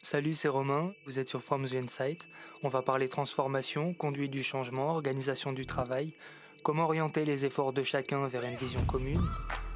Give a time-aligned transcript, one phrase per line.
[0.00, 2.28] Salut, c'est Romain, vous êtes sur From the Insight.
[2.62, 6.14] On va parler transformation, conduite du changement, organisation du travail,
[6.62, 9.26] comment orienter les efforts de chacun vers une vision commune,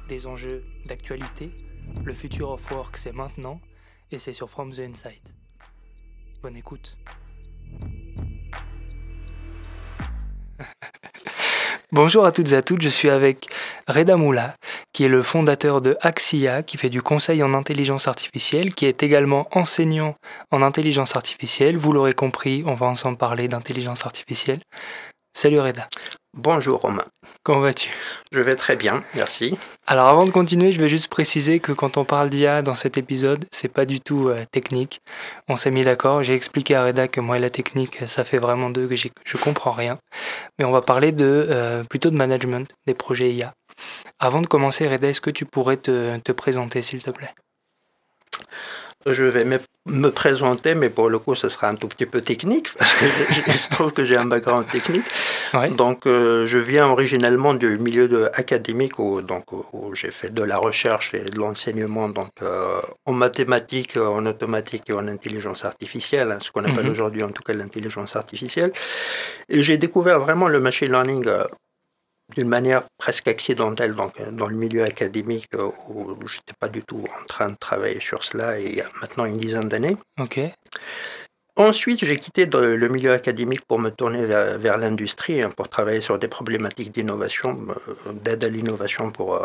[0.07, 1.51] des enjeux d'actualité.
[2.03, 3.59] Le future of work, c'est maintenant,
[4.11, 5.35] et c'est sur From the Insight.
[6.41, 6.97] Bonne écoute.
[11.93, 13.49] Bonjour à toutes et à toutes, je suis avec
[13.87, 14.55] Reda Moula,
[14.93, 19.03] qui est le fondateur de Axia, qui fait du conseil en intelligence artificielle, qui est
[19.03, 20.15] également enseignant
[20.49, 21.77] en intelligence artificielle.
[21.77, 24.61] Vous l'aurez compris, on va ensemble parler d'intelligence artificielle.
[25.37, 25.87] Salut Reda.
[26.35, 27.05] Bonjour Romain.
[27.43, 27.91] Comment vas-tu?
[28.31, 29.55] Je vais très bien, merci.
[29.85, 32.97] Alors avant de continuer, je vais juste préciser que quand on parle d'IA dans cet
[32.97, 35.01] épisode, c'est pas du tout euh, technique.
[35.47, 38.39] On s'est mis d'accord, j'ai expliqué à Reda que moi et la technique, ça fait
[38.39, 39.99] vraiment deux que je comprends rien.
[40.57, 43.53] Mais on va parler de euh, plutôt de management des projets IA.
[44.17, 47.35] Avant de commencer, Reda, est-ce que tu pourrais te présenter s'il te plaît?
[49.07, 52.73] Je vais me, présenter, mais pour le coup, ce sera un tout petit peu technique,
[52.77, 55.03] parce que je, trouve que j'ai un background technique.
[55.75, 60.43] Donc, euh, je viens originellement du milieu de, académique, où, donc, où j'ai fait de
[60.43, 66.31] la recherche et de l'enseignement donc, euh, en mathématiques, en automatique et en intelligence artificielle,
[66.31, 66.91] hein, ce qu'on appelle mhm.
[66.91, 68.71] aujourd'hui en tout cas l'intelligence artificielle.
[69.49, 71.43] Et j'ai découvert vraiment le machine learning euh,
[72.35, 76.69] d'une manière presque accidentelle donc, euh, dans le milieu académique euh, où je n'étais pas
[76.69, 79.97] du tout en train de travailler sur cela il y a maintenant une dizaine d'années.
[80.19, 80.39] Ok.
[81.55, 86.17] Ensuite, j'ai quitté le milieu académique pour me tourner vers, l'industrie, hein, pour travailler sur
[86.17, 87.59] des problématiques d'innovation,
[88.07, 89.39] euh, d'aide à l'innovation pour,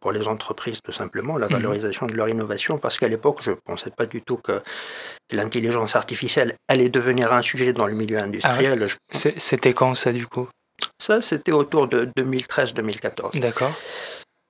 [0.00, 1.52] pour, les entreprises, tout simplement, la mhm.
[1.52, 4.62] valorisation de leur innovation, parce qu'à l'époque, je ne pensais pas du tout que,
[5.32, 8.86] l'intelligence artificielle allait devenir un sujet dans le milieu ah industriel.
[9.10, 10.48] C'était quand ça, du coup?
[10.98, 13.38] Ça, c'était autour de 2013-2014.
[13.40, 13.72] D'accord.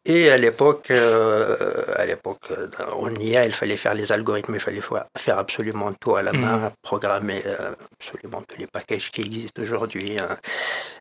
[0.06, 2.52] Et à l'époque, euh, à l'époque,
[2.98, 4.82] on y a, il fallait faire les algorithmes, il fallait
[5.16, 6.70] faire absolument tout à la main, mhm.
[6.82, 10.18] programmer euh, absolument tous les packages qui existent aujourd'hui.
[10.18, 10.36] Hein.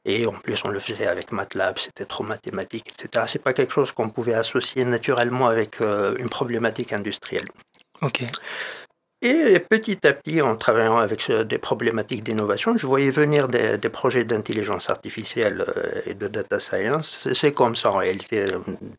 [0.05, 3.25] Et en plus, on le faisait avec MATLAB, c'était trop mathématique, etc.
[3.27, 7.49] C'est pas quelque chose qu'on pouvait associer naturellement avec euh, une problématique industrielle.
[8.01, 8.23] Ok.
[9.25, 14.25] Et petit à petit, en travaillant avec des problématiques d'innovation, je voyais venir des, projets
[14.25, 17.29] d'intelligence artificielle euh, et de data science.
[17.33, 18.47] C'est comme ça, en réalité,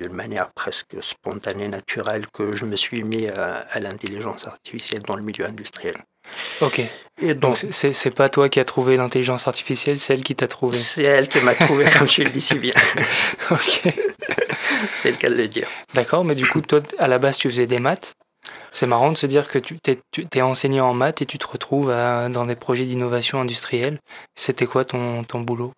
[0.01, 5.23] d'une manière presque spontanée, naturelle, que je me suis mis à, l'intelligence artificielle dans le
[5.23, 5.97] milieu industriel.
[6.63, 6.81] Ok.
[7.21, 10.79] Et donc, c'est pas toi qui as trouvé l'intelligence artificielle, c'est elle qui t'a trouvé.
[10.79, 12.73] C'est elle qui m'a trouvé, comme tu le dis si bien.
[13.51, 13.83] ok.
[15.03, 15.69] c'est le cas de le dire.
[15.93, 18.15] D'accord, mais du coup, toi, à la base, tu faisais des maths.
[18.73, 21.89] C'est marrant de se dire que tu es, enseignant en maths et tu te retrouves
[21.89, 23.99] dans des projets d'innovation industrielle.
[24.35, 25.73] C'était quoi ton, ton boulot?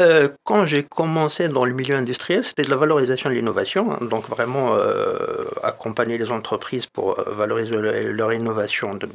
[0.00, 3.98] Euh, quand j'ai commencé dans le milieu industriel, c'était de la valorisation de l'innovation, hein.
[4.00, 7.76] donc vraiment euh, accompagner les entreprises pour euh, valoriser
[8.12, 9.08] leur innovation, de,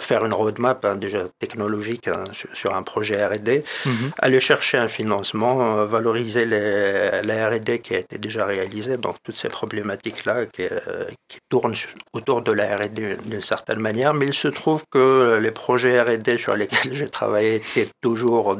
[0.00, 4.12] faire une roadmap hein, déjà technologique hein, sur, un projet R&D, mhm.
[4.18, 9.16] aller chercher un financement, euh, valoriser les, la R&D qui a été déjà réalisée, donc
[9.22, 11.74] toutes ces problématiques-là qui, euh, qui, tournent
[12.12, 16.38] autour de la R&D d'une certaine manière, mais il se trouve que les projets R&D
[16.38, 18.58] sur lesquels j'ai travaillé étaient toujours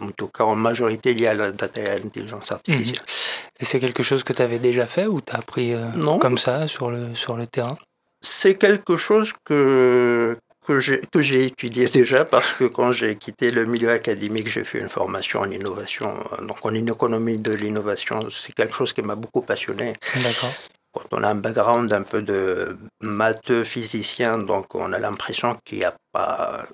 [0.00, 2.98] en tout cas en majorité liés à la data et à l'intelligence artificielle.
[2.98, 3.60] Mhm.
[3.60, 6.38] Et c'est quelque chose que tu avais déjà fait ou tu as appris euh, comme
[6.38, 7.78] ça sur le, sur le terrain?
[8.24, 10.36] C'est quelque chose que,
[10.66, 14.88] que j'ai étudié déjà parce que quand j'ai quitté le milieu académique, j'ai fait une
[14.88, 18.28] formation en innovation, donc en économie de l'innovation.
[18.30, 19.92] C'est quelque chose qui m'a beaucoup passionné.
[20.16, 20.52] D'accord.
[20.92, 25.78] Quand on a un background un peu de matheux physicien, donc on a l'impression qu'il
[25.78, 26.66] n'y a pas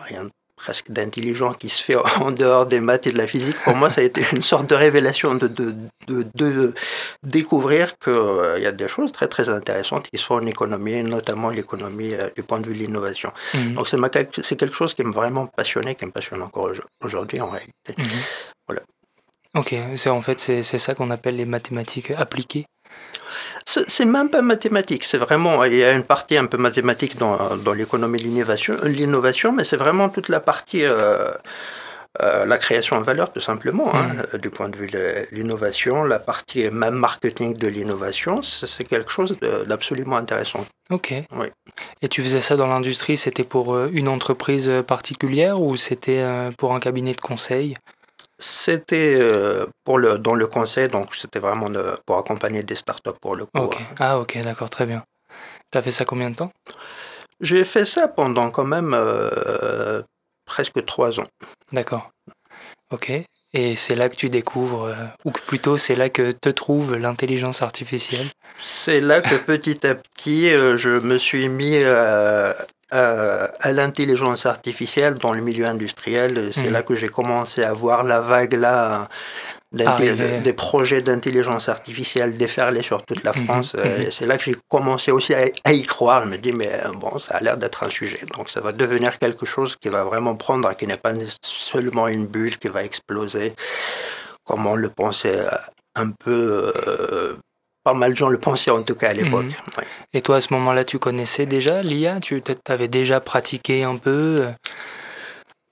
[0.00, 3.56] rien de presque d'intelligent qui se fait en dehors des maths et de la physique.
[3.64, 5.74] Pour moi, ça a été une sorte de révélation de, de,
[6.08, 6.74] de,
[7.22, 11.50] découvrir qu'il euh, y a des choses très très intéressantes qui sont en économie, notamment
[11.50, 13.32] l'économie euh, du point de vue de l'innovation.
[13.54, 13.74] Mhm.
[13.74, 16.70] Donc c'est quelque chose qui m'a vraiment passionné, qui me passionne encore
[17.02, 17.94] aujourd'hui en réalité.
[17.96, 18.04] Mhm.
[18.66, 18.82] Voilà.
[19.54, 19.74] Ok,
[20.06, 22.66] en fait c'est ça qu'on appelle les mathématiques appliquées.
[23.86, 27.54] C'est même pas mathématique, c'est vraiment, il y a une partie un peu mathématique dans,
[27.56, 31.32] dans l'économie de l'innovation, mais c'est vraiment toute la partie, euh,
[32.22, 34.38] euh, la création de valeur tout simplement, hein, mm.
[34.38, 39.36] du point de vue de l'innovation, la partie même marketing de l'innovation, c'est quelque chose
[39.66, 40.64] d'absolument intéressant.
[40.88, 41.12] Ok.
[41.36, 41.48] Oui.
[42.00, 46.24] Et tu faisais ça dans l'industrie, c'était pour euh, une entreprise particulière ou c'était
[46.56, 47.76] pour un cabinet de conseil?
[48.38, 51.70] C'était euh, pour le, dans le conseil, donc c'était vraiment
[52.06, 53.50] pour accompagner des startups pour le coup.
[53.54, 53.70] Hein.
[53.98, 55.02] Ah ok, d'accord, très bien.
[55.70, 56.52] Tu as fait ça combien de temps?
[57.40, 60.02] J'ai fait ça pendant quand même euh,
[60.44, 61.26] presque trois ans.
[61.72, 62.10] D'accord.
[62.90, 63.12] Ok.
[63.54, 64.94] Et c'est là que tu découvres,
[65.24, 68.26] ou que plutôt c'est là que te trouve l'intelligence artificielle?
[68.58, 71.78] C'est là que petit à petit, je me suis mis
[72.90, 76.50] à, à l'intelligence artificielle dans le milieu industriel.
[76.52, 76.72] C'est mmh.
[76.72, 79.08] là que j'ai commencé à voir la vague là
[79.72, 83.76] des projets d'intelligence artificielle déferlés sur toute la mhm, France.
[83.78, 84.10] Euh, mhm.
[84.10, 86.24] C'est là que j'ai commencé aussi à, y croire.
[86.24, 88.20] Je me dis, mais euh, bon, ça a l'air d'être un sujet.
[88.34, 91.12] Donc ça va devenir quelque chose qui va vraiment prendre, qui n'est pas
[91.42, 93.54] seulement une bulle qui va exploser,
[94.44, 95.50] comme on le pensait euh,
[95.94, 96.72] un peu.
[97.88, 99.46] Pas mal de gens le pensaient en tout cas à l'époque.
[99.46, 99.84] Mhm.
[100.12, 104.44] Et toi, à ce moment-là, tu connaissais déjà l'IA Tu avais déjà pratiqué un peu?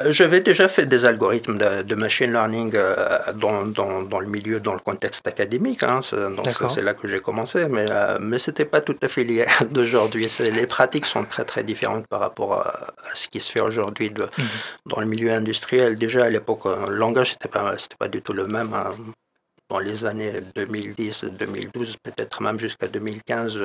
[0.02, 4.60] Euh, j'avais déjà fait des algorithmes de, machine learning euh, dans, dans, dans, le milieu,
[4.60, 5.82] dans le contexte académique.
[5.82, 6.00] Hein,
[6.36, 9.24] donc c'est là que j'ai commencé, mais, euh, mais ce n'était pas tout à fait
[9.24, 10.26] lié d'aujourd'hui.
[10.40, 14.26] Les pratiques sont très très différentes par rapport à, ce qui se fait aujourd'hui mhm.
[14.86, 15.98] dans le milieu industriel.
[15.98, 18.72] Déjà à l'époque, le langage, ce n'était pas, pas du tout le même.
[18.72, 18.94] Hein.
[19.68, 23.58] Dans les années 2010, 2012, peut-être même jusqu'à 2015,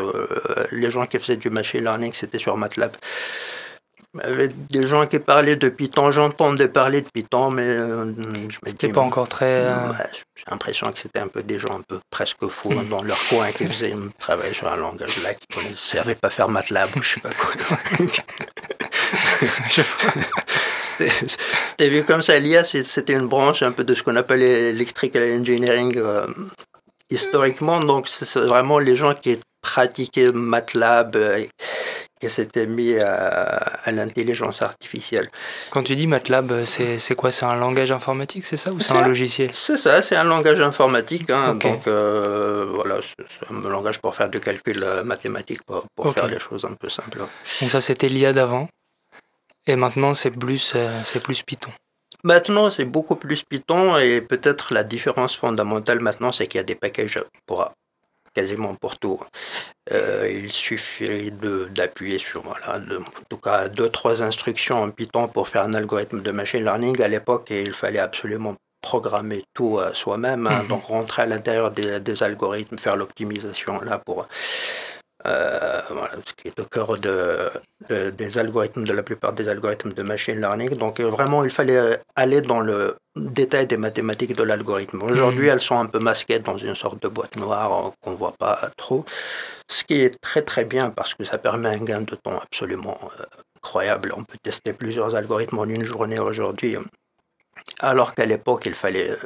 [0.71, 2.95] les gens qui faisaient du machine learning, c'était sur MATLAB.
[4.13, 8.12] Il y avait des gens qui parlaient de Python, j'entendais parler de Python, mais euh,
[8.50, 9.45] je C'était pas encore très.
[9.45, 9.94] Euh,
[10.36, 13.54] j'ai l'impression que c'était un peu des gens un peu presque fous dans leur coin
[13.54, 17.13] qui faisaient travailler sur un langage là, qui ne savaient pas faire MATLAB ou je
[17.13, 17.77] sais pas quoi.
[21.66, 22.38] c'était vu comme ça.
[22.40, 26.25] L'IA, c'était une branche un peu de ce qu'on appelle electrical engineering euh,
[27.10, 27.80] historiquement.
[27.80, 31.18] Donc, c'est vraiment les gens qui pratiquaient MATLAB
[32.22, 35.28] qui s'était mis à, l'intelligence artificielle.
[35.72, 37.31] Quand tu dis MATLAB, c'est quoi?
[37.31, 39.50] C'est un langage informatique, c'est ça Ou c'est un logiciel?
[39.54, 41.30] C'est ça, c'est un langage informatique.
[41.31, 46.14] Hein, Donc euh, voilà, c'est un langage pour faire du calcul euh, mathématique, pour, pour
[46.14, 47.24] faire les choses un peu simples.
[47.62, 48.69] Donc ça, c'était l'IA d'avant?
[49.71, 51.71] Et maintenant, c'est plus, euh, c'est plus Python.
[52.25, 56.65] Maintenant, c'est beaucoup plus Python et peut-être la différence fondamentale maintenant, c'est qu'il y a
[56.65, 57.71] des packages pour
[58.33, 59.21] quasiment pour tout.
[59.94, 65.29] Euh, il suffit d'appuyer sur, voilà, de, en tout cas, deux, trois instructions en Python
[65.29, 67.01] pour faire un algorithme de machine learning.
[67.01, 70.63] À l'époque, il fallait absolument programmer tout soi-même, hein.
[70.63, 70.68] mhm.
[70.68, 74.27] donc rentrer à l'intérieur des, des, algorithmes, faire l'optimisation là pour
[75.27, 77.50] euh, voilà, ce qui est au cœur de,
[78.12, 80.75] des algorithmes, de la plupart des algorithmes de machine learning.
[80.75, 85.01] Donc euh, vraiment, il fallait aller dans le détail des mathématiques de l'algorithme.
[85.03, 85.53] Aujourd'hui, mhm.
[85.53, 88.35] elles sont un peu masquées dans une sorte de boîte noire euh, qu'on ne voit
[88.38, 89.06] pas trop,
[89.69, 92.97] ce qui est très très bien parce que ça permet un gain de temps absolument
[93.57, 94.13] incroyable.
[94.18, 96.77] On peut tester plusieurs algorithmes en une journée aujourd'hui
[97.79, 99.18] alors qu'à l'époque, il fallait euh,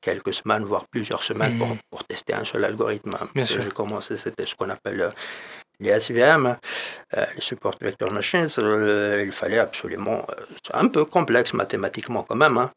[0.00, 3.16] quelques semaines, voire plusieurs semaines pour, pour tester un seul algorithme.
[3.34, 5.10] J'ai commencé, c'était ce qu'on appelle euh,
[5.80, 6.56] les SVM,
[7.16, 8.48] euh, les Support Vector Machines.
[8.58, 10.26] il fallait absolument,
[10.64, 12.70] c'est un peu complexe mathématiquement quand même, hein,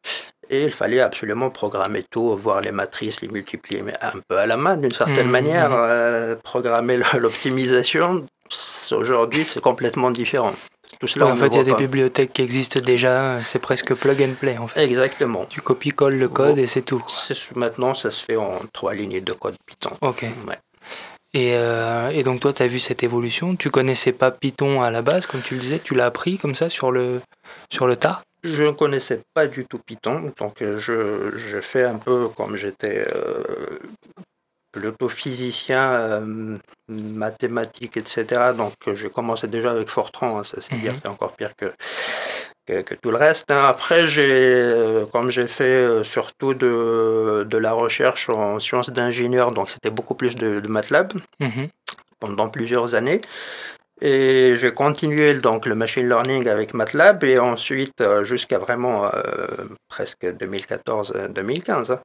[0.49, 4.45] et il fallait absolument programmer tout, voir les matrices, les multiplier, mais un peu à
[4.45, 5.69] la main d'une certaine mmh, manière.
[5.71, 6.35] Mmh.
[6.43, 8.25] programmer l'optimisation,
[8.91, 10.53] aujourd'hui, c'est complètement différent
[11.21, 14.57] en fait, il y a des bibliothèques qui existent déjà, c'est presque plug and play
[14.57, 14.83] en fait.
[14.83, 15.45] Exactement.
[15.45, 17.03] Tu copies-colles le code et c'est tout.
[17.55, 19.91] Maintenant, ça se fait en trois lignes de code Python.
[20.01, 20.25] Ok.
[21.35, 23.55] Et, euh, et, donc toi, tu as vu cette évolution?
[23.55, 26.53] Tu connaissais pas Python à la base, comme tu le disais, tu l'as appris comme
[26.53, 27.21] ça sur le,
[27.71, 31.97] sur le tard Je ne connaissais pas du tout Python, donc je, je fais un
[31.97, 33.79] peu comme j'étais euh,
[34.73, 36.57] plutôt physicien, euh,
[36.89, 38.51] mathématique, etc.
[38.57, 40.99] Donc euh, j'ai commencé déjà avec Fortran, hein, ça c'est dire, mhm.
[41.01, 41.71] c'est encore pire que,
[42.65, 43.51] que, tout le reste.
[43.51, 43.65] Hein.
[43.65, 49.69] Après, j'ai, euh, comme j'ai fait surtout de, de, la recherche en sciences d'ingénieur, donc
[49.69, 51.69] c'était beaucoup plus de, MATLAB mhm.
[52.19, 53.21] pendant plusieurs années.
[54.02, 59.09] Et j'ai continué donc le machine learning avec MATLAB et ensuite euh, jusqu'à vraiment euh,
[59.88, 62.00] presque 2014-2015.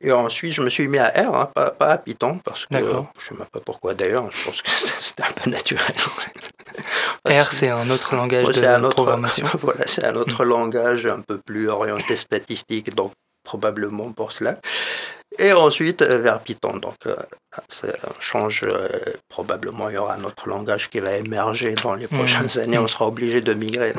[0.00, 3.34] Et ensuite, je me suis mis à R, hein, pas, à Python, parce que je
[3.34, 5.94] ne sais pas pourquoi d'ailleurs, je pense que c'était un peu naturel.
[7.26, 9.46] R, c'est un autre langage de programmation.
[9.60, 10.48] voilà, c'est un autre hmm.
[10.48, 13.12] langage un peu plus orienté statistique, donc
[13.44, 14.58] probablement pour cela
[15.38, 16.76] et ensuite euh, vers Python.
[16.76, 17.16] Donc euh,
[17.68, 17.88] ça
[18.20, 18.88] change, euh,
[19.36, 22.16] probablement il y aura un autre langage qui va émerger dans les mmh.
[22.16, 23.92] prochaines années, on sera obligé de migrer.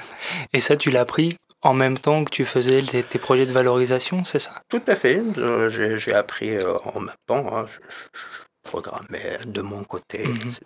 [0.54, 4.24] Et ça, tu l'as appris en même temps que tu faisais tes, projets de valorisation,
[4.24, 4.62] c'est ça?
[4.70, 5.22] Tout à fait,
[5.68, 6.56] j'ai appris
[6.94, 7.66] en même temps, hein.
[7.66, 7.80] je,
[8.62, 10.36] programmais de mon côté, mmh.
[10.36, 10.60] etc.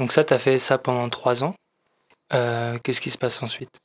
[0.00, 1.54] Donc ça, tu as fait ça pendant trois ans.
[2.82, 3.78] Qu'est-ce qui se passe ensuite?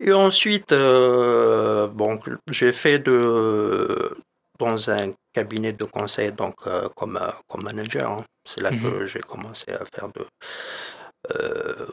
[0.00, 2.18] Et ensuite, euh, bon,
[2.50, 4.16] j'ai fait de,
[4.58, 8.10] dans un cabinet de conseil donc, euh, comme, euh, comme manager.
[8.10, 8.24] Hein.
[8.44, 9.06] C'est là que mhm.
[9.06, 10.26] j'ai commencé à faire de.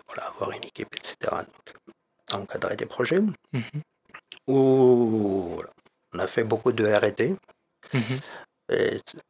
[0.07, 1.15] voilà, avoir une équipe, etc.
[1.31, 3.21] Donc, encadrer des projets.
[3.51, 3.81] Mhm.
[4.47, 5.61] Ou,
[6.13, 7.37] on a fait beaucoup de RD.
[7.93, 8.19] Mhm.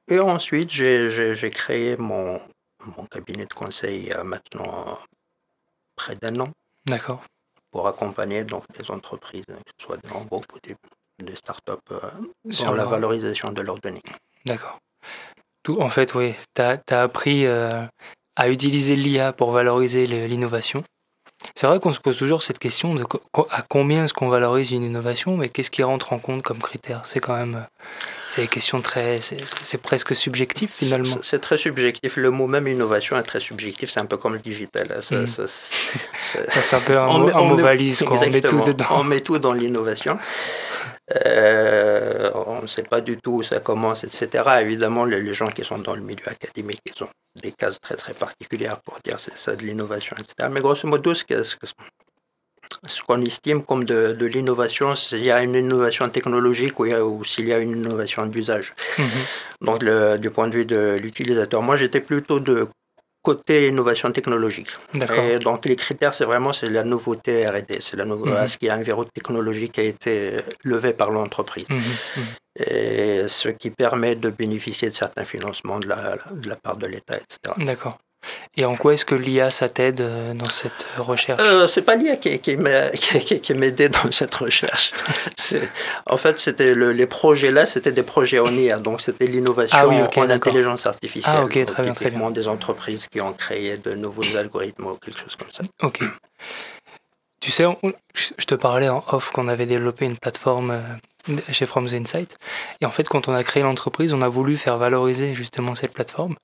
[0.10, 2.40] Et, ensuite, j'ai créé mon,
[2.98, 4.98] mon cabinet de conseil il y a maintenant
[5.96, 6.50] près d'un an.
[6.86, 7.24] D'accord.
[7.72, 10.76] Pour accompagner donc des entreprises, que ce soit des grands groupes ou des,
[11.24, 12.00] des startups, euh,
[12.52, 14.04] sur la valorisation de leurs données.
[14.46, 14.80] D'accord.
[15.68, 17.70] En fait, oui, tu as, appris euh,
[18.36, 20.84] à utiliser l'IA pour valoriser l'innovation.
[21.56, 23.04] C'est vrai qu'on se pose toujours cette question de
[23.50, 27.02] à combien est-ce qu'on valorise une innovation, mais qu'est-ce qui rentre en compte comme critère?
[27.06, 27.66] C'est quand même,
[28.30, 31.18] c'est des questions très, c'est presque subjectif finalement.
[31.22, 32.18] C'est très subjectif.
[32.18, 33.92] Le mot même innovation est très subjectif.
[33.92, 34.88] C'est un peu comme le digital.
[35.12, 35.26] Hmm.
[35.28, 38.04] C'est un peu un, mot, valise.
[38.04, 38.86] on met tout dedans.
[38.92, 40.18] On met tout dans l'innovation.
[41.26, 44.44] Euh, on ne sait pas du tout où ça commence, etc.
[44.62, 47.10] Évidemment, les, gens qui sont dans le milieu académique, ils ont
[47.42, 50.50] des cases très très particulières pour dire c'est ça de l'innovation, etc.
[50.50, 51.26] Mais grosso modo, ce
[53.06, 57.60] qu'on estime comme de, l'innovation, s'il y a une innovation technologique ou, s'il y a
[57.60, 58.74] une innovation d'usage.
[58.98, 59.06] Mhm.
[59.62, 59.84] Donc,
[60.20, 62.68] du point de vue de l'utilisateur, moi j'étais plutôt de
[63.24, 64.70] côté innovation technologique.
[65.18, 68.48] Et donc les critères, c'est vraiment c'est la nouveauté R&D, c'est la nouveauté, mhm.
[68.48, 71.68] ce qu'il y a un verrou technologique qui a été levé par l'entreprise.
[71.70, 72.24] Mhm.
[72.68, 76.86] Et ce qui permet de bénéficier de certains financements de la, de la part de
[76.86, 77.56] l'État, etc.
[77.66, 77.98] D'accord.
[78.56, 81.42] Et en quoi est-ce que l'IA, ça t'aide euh, dans cette recherche?
[81.42, 84.92] Euh, C'est pas l'IA qui, qui m'a aidé dans cette recherche.
[86.06, 90.20] en fait, c'était les projets là, c'était des projets en IA, donc c'était l'innovation ah
[90.20, 91.36] en intelligence artificielle.
[91.38, 92.32] Ah, ok, très bien, très bien.
[92.32, 95.64] des entreprises qui ont créé de nouveaux algorithmes ou quelque chose comme ça.
[95.82, 96.02] Ok.
[97.44, 97.66] Tu sais,
[98.14, 100.80] je te parlais en off qu'on avait développé une plateforme euh,
[101.52, 102.38] chez From Insight.
[102.82, 105.94] Et en fait, quand on a créé l'entreprise, on a voulu faire valoriser justement cette
[105.94, 106.36] plateforme.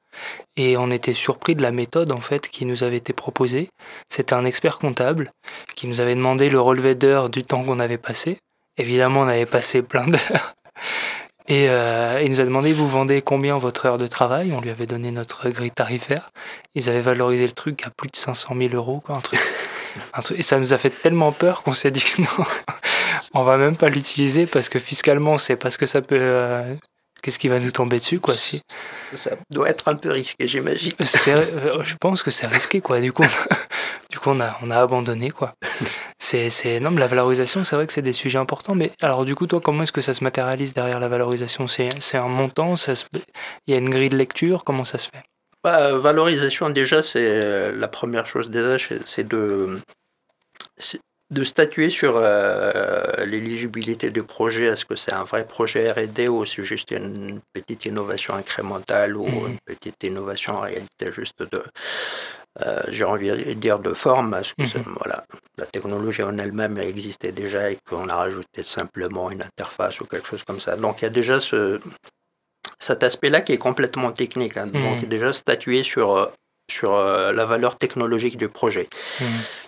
[0.56, 3.70] Et on était surpris de la méthode en fait qui nous avait été proposée.
[4.10, 5.32] C'était un expert comptable
[5.76, 8.40] qui nous avait demandé le relevé d'heures du temps qu'on avait passé.
[8.78, 10.54] Évidemment, on avait passé plein d'heures.
[11.50, 14.54] Et euh, il nous a demandé, vous vendez combien votre heure de travail?
[14.56, 16.30] On lui avait donné notre grille tarifaire.
[16.76, 19.40] Ils avaient valorisé le truc à plus de 500 000 euros, quoi, un truc
[20.36, 22.46] et ça nous a fait tellement peur qu'on s'est dit que non,
[23.34, 26.18] on va même pas l'utiliser parce que fiscalement, c'est parce que ça peut.
[26.20, 26.76] Euh,
[27.22, 28.62] qu'est-ce qui va nous tomber dessus, quoi si
[29.14, 30.94] Ça doit être un peu risqué, j'imagine.
[31.28, 33.00] Euh, je pense que c'est risqué, quoi.
[33.00, 33.28] Du coup, on,
[34.10, 35.54] du coup, on a, on a abandonné, quoi.
[36.18, 38.76] C'est, c'est, non, mais la valorisation, c'est vrai que c'est des sujets importants.
[38.76, 41.68] Mais alors, du coup, toi, comment est-ce que ça se matérialise derrière la valorisation?
[41.68, 42.94] C'est, c'est un montant ça
[43.68, 45.24] Il y a une grille de lecture Comment ça se fait?
[45.64, 49.78] Bah, valorisation, déjà, c'est euh, la première chose déjà, c'est de,
[51.32, 54.66] de statuer sur euh, l'éligibilité du projet.
[54.66, 59.28] Est-ce que c'est un vrai projet R&D ou c'est juste une petite innovation incrémentale ou
[59.28, 59.48] mmh.
[59.48, 61.64] une petite innovation en réalité juste de,
[62.66, 64.96] euh, j'ai envie de dire de forme, parce que mmh.
[64.98, 65.26] voilà,
[65.58, 70.28] la technologie en elle-même existait déjà et qu'on a rajouté simplement une interface ou quelque
[70.28, 70.78] chose comme ça?
[70.78, 71.80] Donc il y a déjà ce,
[72.80, 74.58] cet aspect-là qui est complètement technique.
[74.58, 74.68] Hein.
[74.68, 75.06] donc hmm.
[75.06, 76.28] déjà statuer sur, euh,
[76.72, 78.88] sur euh, la valeur technologique du projet.
[79.20, 79.26] Hmm.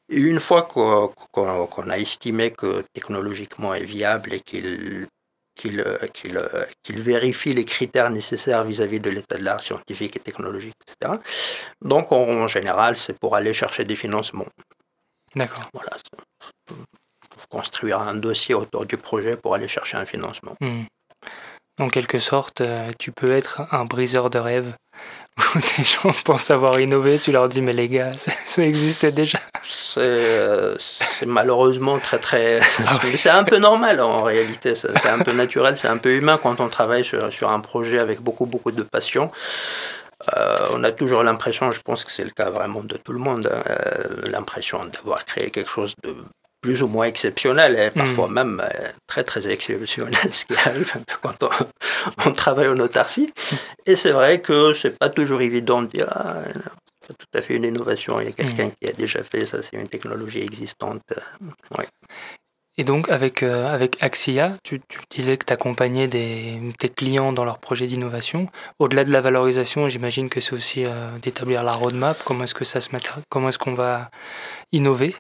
[0.09, 5.07] Et une fois qu'on a estimé que technologiquement est viable et qu'il
[5.53, 5.83] qu'il
[6.81, 11.19] qu'il vérifie les critères nécessaires vis-à-vis de l'état de l'art scientifique et technologique, etc.
[11.81, 14.47] Donc, en, général, c'est pour aller chercher des financements.
[15.35, 15.69] D'accord.
[15.73, 15.91] Voilà.
[17.49, 20.55] Construire un dossier autour du projet pour aller chercher un financement.
[20.61, 20.83] Hmm.
[21.81, 24.75] En quelque sorte, euh, tu peux être un briseur de rêves
[25.55, 29.39] où des gens pensent avoir innové, tu leur dis mais les gars, ça, existait déjà.
[29.63, 32.59] C'est malheureusement très très...
[32.85, 36.39] Ah c'est un peu normal en réalité, c'est un peu naturel, c'est un peu humain
[36.41, 39.31] quand on travaille sur, un projet avec beaucoup beaucoup de passion.
[40.37, 43.17] Euh, on a toujours l'impression, je pense que c'est le cas vraiment de tout le
[43.17, 46.15] monde, hein, euh, l'impression d'avoir créé quelque chose de
[46.61, 48.33] plus ou moins exceptionnel et parfois hmm.
[48.33, 51.43] même euh, très très exceptionnel, ce qui arrive un peu quand
[52.25, 53.31] on, travaille en autarcie.
[53.85, 56.41] Et c'est vrai que c'est pas toujours évident de dire ah,
[57.05, 58.73] c'est tout à fait une innovation, il y a quelqu'un hmm.
[58.79, 61.13] qui a déjà fait ça, c'est une technologie existante.
[61.77, 61.87] Ouais.
[62.77, 67.33] Et donc avec, euh, avec Axia, tu, tu disais que tu accompagnais des, tes clients
[67.33, 68.47] dans leurs projets d'innovation.
[68.79, 72.21] Au-delà de la valorisation, j'imagine que c'est aussi euh, d'établir la roadmap.
[72.23, 72.89] Comment est-ce que ça se
[73.29, 74.09] comment est-ce qu'on va
[74.71, 75.15] innover?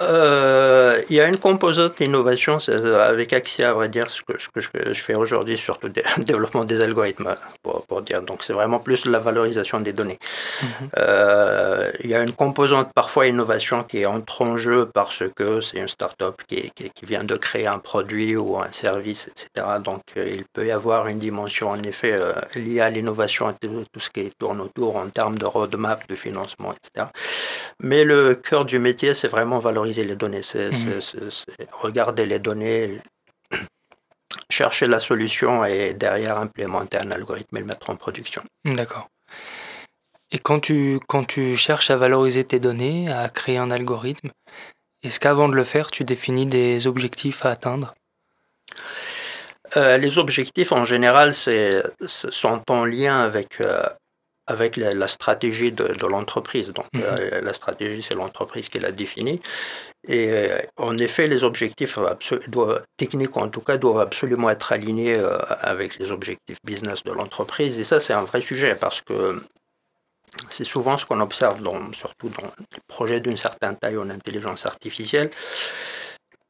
[0.00, 2.58] Euh, il y a une composante d'innovation
[2.94, 5.88] avec Axia, à vrai dire, ce que, je, fais aujourd'hui, surtout
[6.18, 8.22] développement des algorithmes, pour, pour dire.
[8.22, 10.18] Donc, c'est vraiment plus la valorisation des données.
[10.62, 10.68] Mhm.
[10.98, 15.78] Euh, il y a une composante parfois innovation qui entre en jeu parce que c'est
[15.78, 19.66] une start-up qui, qui, vient de créer un produit ou un service, etc.
[19.82, 22.18] Donc, euh, il peut y avoir une dimension, en effet,
[22.54, 26.72] liée à l'innovation et tout ce qui tourne autour en termes de roadmap, de financement,
[26.72, 27.06] etc.
[27.80, 31.00] Mais le cœur du métier, c'est vraiment valoriser les données, c'est mhm.
[31.72, 33.00] regarder les données,
[34.50, 38.42] chercher la solution et derrière implémenter un algorithme et le mettre en production.
[38.64, 39.08] D'accord.
[40.30, 44.30] Et quand tu, quand tu cherches à valoriser tes données, à créer un algorithme,
[45.02, 47.94] est-ce qu'avant de le faire, tu définis des objectifs à atteindre?
[49.76, 53.86] Euh, Les objectifs, en général, sont en lien avec, euh,
[54.48, 56.72] avec la, stratégie de, l'entreprise.
[56.72, 57.02] Donc, mhm.
[57.04, 59.40] euh, la stratégie, c'est l'entreprise qui l'a définie.
[60.06, 61.98] Et en effet, les objectifs
[62.48, 65.20] doivent, techniques, en tout cas, doivent absolument être alignés
[65.60, 67.78] avec les objectifs business de l'entreprise.
[67.78, 69.42] Et ça, c'est un vrai sujet parce que
[70.50, 71.58] c'est souvent ce qu'on observe,
[71.92, 75.30] surtout dans les projets d'une certaine taille en intelligence artificielle.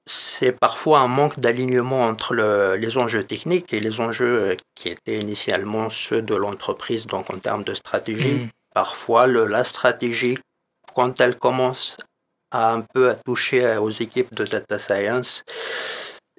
[0.08, 5.90] C'est parfois un manque d'alignement entre les enjeux techniques et les enjeux qui étaient initialement
[5.90, 8.34] ceux de l'entreprise, donc en termes de stratégie.
[8.34, 8.48] Mm.
[8.74, 10.38] Parfois, la stratégie,
[10.94, 11.98] quand elle commence
[12.50, 15.42] à un peu à toucher aux équipes de data science,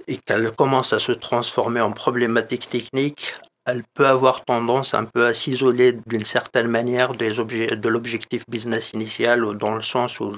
[0.07, 3.33] et qu'elle commence à se transformer en problématique technique,
[3.65, 8.43] elle peut avoir tendance un peu à s'isoler d'une certaine manière des objets, de l'objectif
[8.49, 10.33] business initial, dans le sens où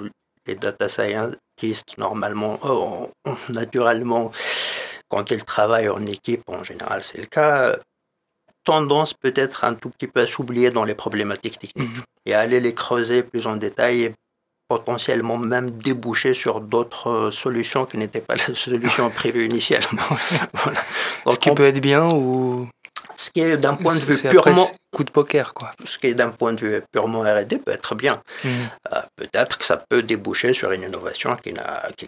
[0.51, 3.09] les data scientists, normalement, oh,
[3.49, 4.31] naturellement,
[5.09, 7.75] quand ils travaillent en équipe, en général c'est le cas,
[8.63, 12.03] tendance peut-être un tout petit peu à s'oublier dans les problématiques techniques mhm.
[12.25, 14.15] et à aller les creuser plus en détail et
[14.67, 20.09] potentiellement même déboucher sur d'autres solutions qui n'étaient pas la solution prévue initialement.
[21.29, 22.69] Ce qui peut être bien ou
[23.17, 25.71] ce qui est d'un point de vue purement coup de poker quoi.
[25.85, 28.21] Ce qui est d'un point de vue purement R&D peut être bien.
[28.43, 28.49] Hmm.
[28.93, 31.53] Euh, peut-être que ça peut déboucher sur une innovation qui,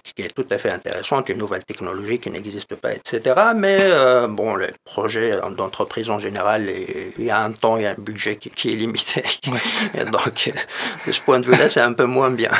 [0.03, 3.21] qui, est tout à fait intéressante, une nouvelle technologie qui n'existe pas, etc.
[3.55, 7.95] Mais euh, bon, les projets d'entreprise en général, il y a un temps et un
[7.97, 9.23] budget qui, est limité.
[10.11, 10.51] donc,
[11.07, 12.51] de ce point de vue-là, c'est un peu moins bien.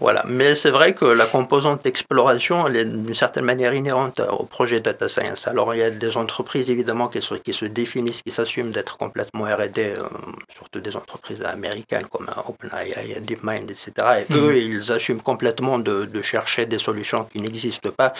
[0.00, 0.24] Voilà.
[0.26, 4.80] Mais c'est vrai que la composante exploration, elle est d'une certaine manière inhérente au projet
[4.80, 5.46] data science.
[5.46, 8.96] Alors, il y a des entreprises évidemment qui se, qui se définissent, qui s'assument d'être
[8.96, 10.02] complètement R&D, euh,
[10.48, 13.92] surtout des entreprises américaines comme OpenAI, DeepMind, etc.
[14.28, 14.56] Et eux, mhm.
[14.56, 18.14] ils assument complètement de, chercher des solutions qui n'existent pas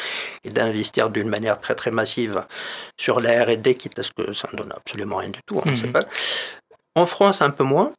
[0.45, 2.45] et d'investir d'une manière très très massive
[2.99, 5.71] sur la R&D, quitte à ce que ça ne donne absolument rien du tout, on
[5.71, 5.93] ne sait mhm.
[5.93, 6.05] pas.
[6.95, 7.93] En France, un peu moins.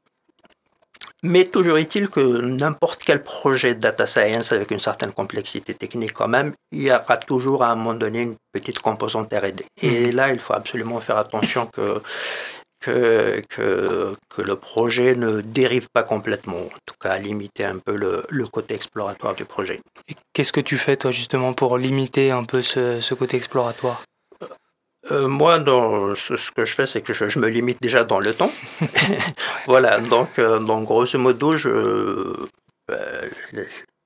[1.23, 6.13] Mais toujours est-il que n'importe quel projet de data science avec une certaine complexité technique
[6.13, 9.65] quand même, il y aura toujours à un moment donné une petite composante R&D.
[9.81, 10.15] Et mhm.
[10.15, 12.03] là, il faut absolument faire attention que
[12.85, 18.25] que, que, le projet ne dérive pas complètement, en tout cas limiter un peu le,
[18.29, 19.81] le côté exploratoire du projet.
[20.33, 24.03] Qu'est-ce que tu fais toi justement pour limiter un peu ce, ce côté exploratoire?
[25.11, 28.33] Euh, moi, dans, ce, que je fais, c'est que je, me limite déjà dans le
[28.33, 28.51] temps.
[29.67, 33.29] voilà, donc, euh, donc grosso modo, je, euh,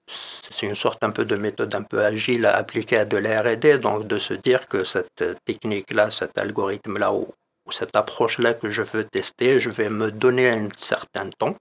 [0.07, 3.41] c'est une sorte un peu de méthode un peu agile à appliquer à de la
[3.41, 7.13] R&D, donc de se dire que cette technique-là, cet algorithme-là,
[7.73, 11.55] cette approche-là que je veux tester, je vais me donner un certain temps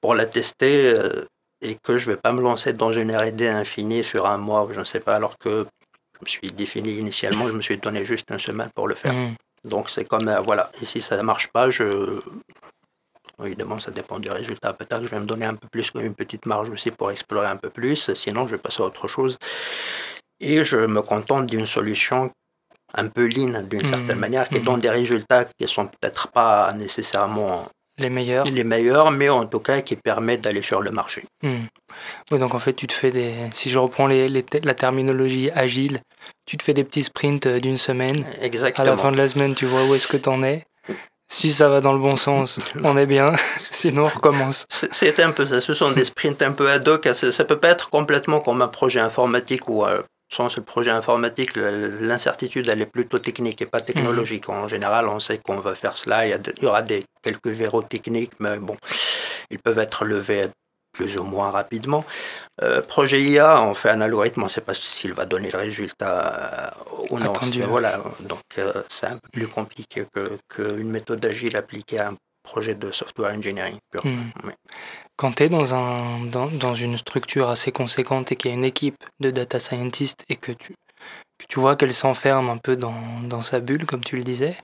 [0.00, 1.26] pour la tester euh,
[1.60, 4.64] et que je ne vais pas me lancer dans une R&D infinie sur un mois
[4.64, 5.66] ou je ne sais pas, alors que
[6.14, 9.14] je me suis défini initialement, je me suis donné juste une semaine pour le faire.
[9.14, 9.34] Mmh.
[9.64, 12.20] Donc c'est comme, euh, voilà, et si ça ne marche pas, je...
[13.42, 14.72] Évidemment, ça dépend du résultat.
[14.74, 17.48] Peut-être que je vais me donner un peu plus, une petite marge aussi pour explorer
[17.48, 18.14] un peu plus.
[18.14, 19.38] Sinon, je vais passer à autre chose.
[20.38, 22.30] Et je me contente d'une solution
[22.94, 24.20] un peu lean d'une certaine mmh.
[24.20, 24.64] manière, qui mmh.
[24.64, 27.66] donne des résultats qui sont peut-être pas nécessairement
[27.98, 28.44] les meilleurs.
[28.46, 31.24] Les meilleurs, mais en tout cas qui permettent d'aller sur le marché.
[31.42, 31.54] Mmh.
[32.32, 33.34] Oui, donc en fait, tu te fais des.
[33.52, 36.00] Si je reprends les, la terminologie agile,
[36.44, 38.26] tu te fais des petits sprints euh, d'une semaine.
[38.40, 38.88] Exactement.
[38.88, 40.64] À la fin de la semaine, tu vois où est-ce que tu en es.
[41.28, 43.32] Si ça va dans le bon sens, on est bien.
[43.56, 44.66] Sinon, on recommence.
[44.68, 45.60] C'est un peu ça.
[45.60, 47.08] Ce sont des sprints un peu ad hoc.
[47.14, 50.02] Ça, ne peut pas être complètement comme un projet informatique ou euh,
[50.34, 53.84] sans ce projet informatique, l'incertitude, elle est plutôt technique et pas mhm.
[53.84, 54.48] technologique.
[54.48, 56.26] En général, on sait qu'on va faire cela.
[56.26, 58.76] Il y, aura des, quelques verrous techniques, mais bon,
[59.50, 60.48] ils peuvent être levés
[60.92, 62.04] plus ou moins rapidement.
[62.62, 65.58] Euh, projet IA, on fait un algorithme, on ne sait pas s'il va donner le
[65.58, 67.32] résultat euh, ou non.
[67.68, 70.04] Voilà, donc euh, c'est un peu plus compliqué
[70.48, 73.78] qu'une méthode agile appliquée à un projet de software engineering.
[74.04, 74.30] Hmm.
[75.16, 78.56] Quand tu es dans, un, dans, dans, une structure assez conséquente et qu'il y a
[78.56, 80.74] une équipe de data scientists et que tu,
[81.38, 84.56] que tu vois qu'elle s'enferme un peu dans, dans, sa bulle, comme tu le disais,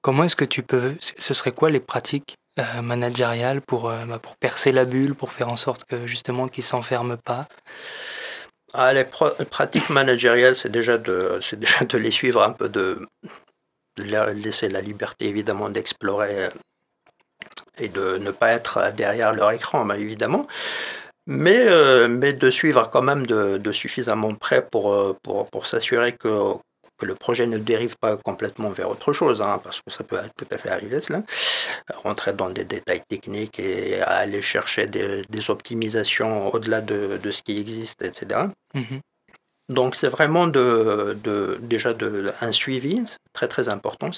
[0.00, 0.94] comment est-ce que tu peux...
[1.00, 5.32] Ce serait quoi les pratiques euh, managériales pour, euh, bah, pour percer la bulle, pour
[5.32, 7.44] faire en sorte que justement qu'ils ne s'enferment pas?
[8.72, 13.06] Ah, les, pratiques managériales, c'est déjà, de, déjà de les suivre un peu, de,
[13.96, 16.48] de laisser la liberté évidemment d'explorer
[17.78, 20.46] et de ne pas être derrière leur écran, bah, évidemment,
[21.26, 26.12] mais, euh, mais de suivre quand même de, suffisamment près pour, euh, pour, pour s'assurer
[26.12, 26.54] que
[26.96, 30.18] que le projet ne dérive pas complètement vers autre chose, hein, parce que ça peut
[30.36, 31.22] tout à fait arriver cela,
[31.94, 38.02] rentrer dans des détails techniques et aller chercher des, optimisations au-delà de, ce qui existe,
[38.02, 38.46] etc.
[38.74, 39.00] Mhm.
[39.68, 44.10] Donc c'est vraiment de, de, déjà de, un suivi, très très important,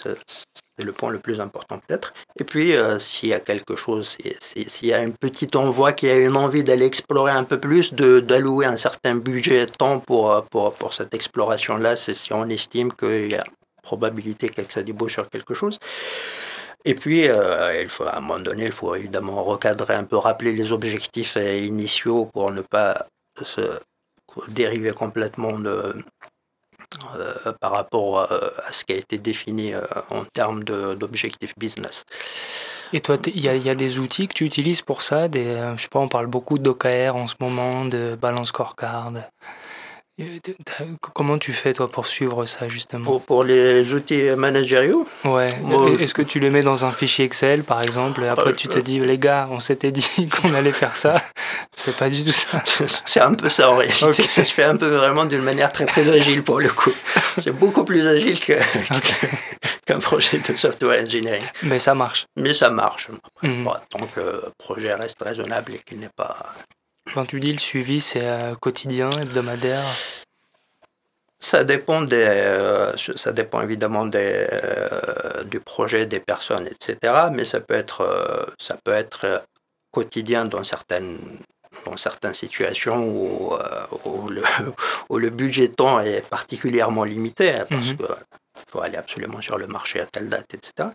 [0.78, 2.14] c'est le point le plus important peut-être.
[2.36, 6.08] Et puis, euh, s'il y a quelque chose, s'il y a une petite envoi qui
[6.08, 10.40] a une envie d'aller explorer un peu plus, d'allouer un certain budget temps pour, euh,
[10.50, 13.44] pour, pour cette exploration-là, c'est si on estime qu'il y a
[13.82, 15.78] probabilité que ça débouche sur quelque chose.
[16.84, 20.16] Et puis, euh, il faut, à un moment donné, il faut évidemment recadrer un peu,
[20.16, 23.06] rappeler les objectifs initiaux pour ne pas
[23.42, 23.80] se
[24.48, 25.94] dériver complètement de,
[27.16, 32.05] euh, par rapport euh, à ce qui a été défini euh, en termes d'objectifs business.
[32.94, 35.88] Et toi, il y, a des outils que tu utilises pour ça des, Je sais
[35.88, 39.12] pas, on parle beaucoup d'OKR en ce moment, de balance scorecard.
[41.14, 45.57] Comment tu fais toi pour suivre ça justement pour, les outils managériaux Ouais.
[46.00, 48.78] Est-ce que tu les mets dans un fichier Excel par exemple et Après tu te
[48.78, 51.22] dis les gars, on s'était dit qu'on allait faire ça.
[51.76, 52.62] C'est pas du tout ça.
[53.04, 54.12] C'est un peu ça en réalité.
[54.12, 56.92] Ça se fait un peu vraiment d'une manière très très agile pour le coup.
[57.38, 61.44] C'est beaucoup plus agile qu'un projet de software engineering.
[61.62, 62.26] Mais ça marche.
[62.37, 63.09] Mais ça marche.
[63.42, 63.68] Mhm.
[63.90, 66.54] tant que le projet reste raisonnable et qu'il n'est pas
[67.14, 69.84] quand tu dis le suivi, c'est euh, quotidien, hebdomadaire
[71.40, 77.28] ça dépend, des, euh, ça dépend évidemment des, euh, du projet, des personnes, etc.
[77.32, 79.44] Mais ça peut être, ça peut être
[79.92, 81.16] quotidien dans certaines,
[81.86, 83.52] dans certaines situations où,
[84.04, 84.42] où, le,
[85.10, 87.54] où le budget temps est particulièrement limité.
[87.54, 87.96] Hein, mhm.
[87.96, 88.02] que
[88.70, 90.90] faut aller absolument sur le marché à telle date, etc.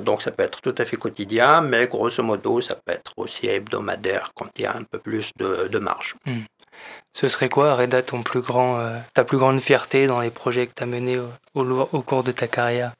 [0.00, 3.46] Donc ça peut être tout à fait quotidien, mais grosso modo, ça peut être aussi
[3.46, 6.16] hebdomadaire quand il y a un peu plus de, marge.
[6.24, 6.40] Hmm.
[7.12, 10.66] Ce serait quoi, Reda, ton plus grand, euh, ta plus grande fierté dans les projets
[10.66, 11.18] que tu as menés
[11.54, 12.92] au, au, cours de ta carrière?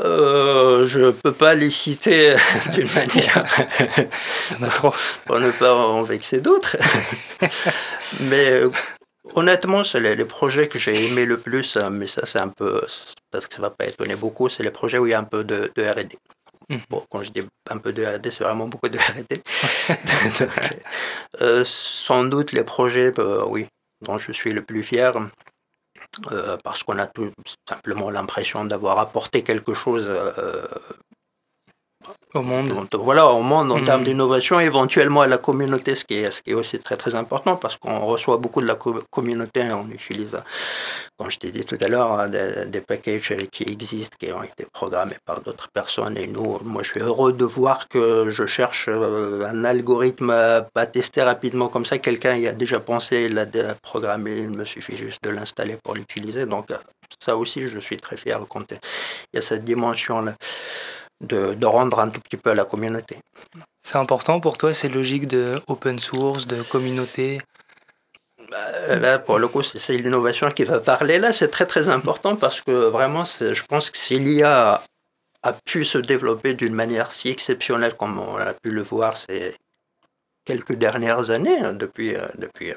[0.00, 2.34] Euh, je ne peux pas les citer
[2.72, 3.44] d'une manière.
[4.50, 4.94] Il y en a trop.
[5.24, 6.76] pour ne pas en vexer d'autres.
[8.20, 8.62] Mais
[9.34, 12.80] Honnêtement, c'est les, projets que j'ai aimé le plus, hein, mais ça c'est un peu,
[13.30, 15.24] peut-être que ça va pas étonner beaucoup, c'est les projets où il y a un
[15.24, 16.18] peu de, R&D.
[16.68, 16.76] Mmh.
[16.90, 19.42] Bon, quand je dis un peu de R&D, c'est vraiment beaucoup de R&D.
[21.40, 23.66] Euh, sans doute les projets, bah, oui,
[24.02, 25.12] dont je suis le plus fier,
[26.30, 27.32] euh, parce qu'on a tout
[27.68, 30.66] simplement l'impression d'avoir apporté quelque chose euh,
[32.34, 32.72] au monde.
[32.94, 34.04] voilà, au monde en termes mm.
[34.04, 37.56] d'innovation, éventuellement à la communauté, ce qui est, ce qui est aussi très très important
[37.56, 38.76] parce qu'on reçoit beaucoup de la
[39.10, 40.36] communauté, on utilise,
[41.16, 44.66] comme je t'ai dit tout à l'heure, hein, des, packages qui existent, qui ont été
[44.72, 46.16] programmés par d'autres personnes.
[46.18, 50.86] Et nous, moi je suis heureux de voir que je cherche euh, un algorithme à,
[50.86, 51.98] tester rapidement comme ça.
[51.98, 53.46] Quelqu'un y a déjà pensé, il l'a
[53.80, 56.46] programmé, il me suffit juste de l'installer pour l'utiliser.
[56.46, 56.66] Donc
[57.20, 58.78] ça aussi, je suis très fier quand il
[59.34, 60.34] y a cette dimension-là
[61.24, 63.16] de, rendre un tout petit peu à la communauté.
[63.82, 67.40] C'est important pour toi ces logiques de open source, de communauté?
[68.50, 71.18] Bah, Là, pour le coup, c'est l'innovation qui va parler.
[71.18, 74.82] Là, c'est très très important parce que vraiment, je pense que si l'IA
[75.42, 79.54] a pu se développer d'une manière si exceptionnelle comme on a pu le voir ces
[80.44, 82.72] quelques dernières années, hein, depuis, euh, depuis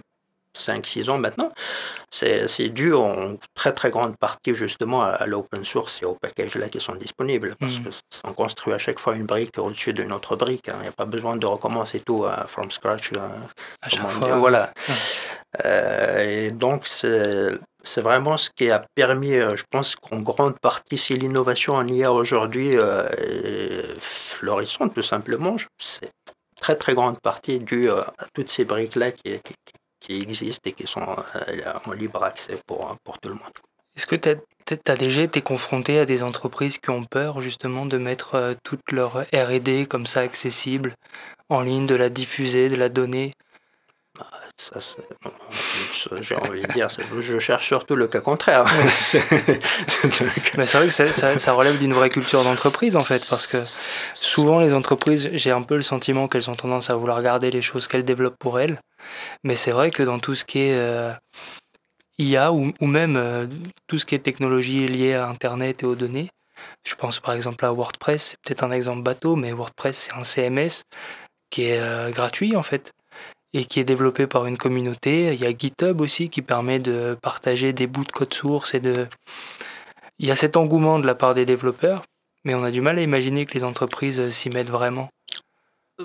[0.57, 1.51] 5-6 ans maintenant,
[2.09, 6.69] c'est dû en très très grande partie justement à, l'open source et aux packages là
[6.69, 7.55] qui sont disponibles.
[7.59, 7.89] Parce mmh.
[8.23, 10.69] qu'on construit à chaque fois une brique au-dessus d'une autre brique.
[10.69, 10.75] Hein.
[10.79, 13.11] Il n'y a pas besoin de recommencer tout à hein, from scratch.
[13.81, 14.35] À chaque fois.
[14.35, 14.71] Voilà.
[15.65, 20.97] Euh, et donc c'est vraiment ce qui a permis, euh, je pense qu'en grande partie,
[20.97, 26.11] si l'innovation en IA aujourd'hui euh, est florissante tout simplement, c'est
[26.59, 29.53] très très grande partie due à toutes ces briques-là qui, qui,
[29.99, 33.53] qui existent et qui sont euh, en libre accès pour, pour tout le monde.
[33.95, 38.35] Est-ce que tu déjà été confronté à des entreprises qui ont peur justement de mettre
[38.35, 40.93] euh, toute leur RD comme ça accessible
[41.49, 43.33] en ligne, de la diffuser, de la donner?
[44.73, 44.79] Bah,
[46.21, 46.87] j'ai envie de dire,
[47.19, 48.65] je cherche surtout le cas contraire.
[50.57, 53.63] Mais c'est vrai que ça, ça relève d'une vraie culture d'entreprise en fait, parce que
[54.13, 57.61] souvent les entreprises, j'ai un peu le sentiment qu'elles ont tendance à vouloir garder les
[57.61, 58.79] choses qu'elles développent pour elles.
[59.43, 61.13] Mais c'est vrai que dans tout ce qui est euh,
[62.17, 63.47] IA ou, ou même euh,
[63.87, 66.29] tout ce qui est technologie liée à Internet et aux données,
[66.85, 70.23] je pense par exemple à WordPress, c'est peut-être un exemple bateau, mais WordPress c'est un
[70.23, 70.81] CMS
[71.49, 72.91] qui est euh, gratuit en fait
[73.53, 75.33] et qui est développé par une communauté.
[75.33, 78.79] Il y a GitHub aussi qui permet de partager des bouts de code source et
[78.79, 79.07] de...
[80.19, 82.03] Il y a cet engouement de la part des développeurs,
[82.43, 85.09] mais on a du mal à imaginer que les entreprises s'y mettent vraiment.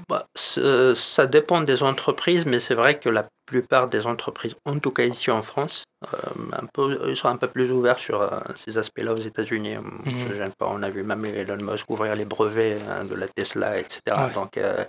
[0.09, 4.91] bah, ça dépend des entreprises, mais c'est vrai que la plupart des entreprises, en tout
[4.91, 6.17] cas ici en France, euh,
[6.53, 9.77] un peu, ils sont un peu plus ouverts sur euh, ces aspects-là aux États-Unis.
[9.77, 10.51] Mmh.
[10.59, 10.69] pas.
[10.69, 14.01] On a vu même Elon Musk ouvrir les brevets hein, de la Tesla, etc.
[14.35, 14.85] Donc, euh,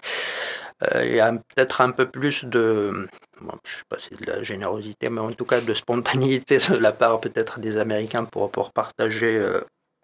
[1.04, 3.08] il y a peut-être un peu plus de,
[3.39, 6.58] je ne sais pas si c'est de la générosité, mais en tout cas de spontanéité
[6.58, 9.39] de la part peut-être des Américains pour, pour partager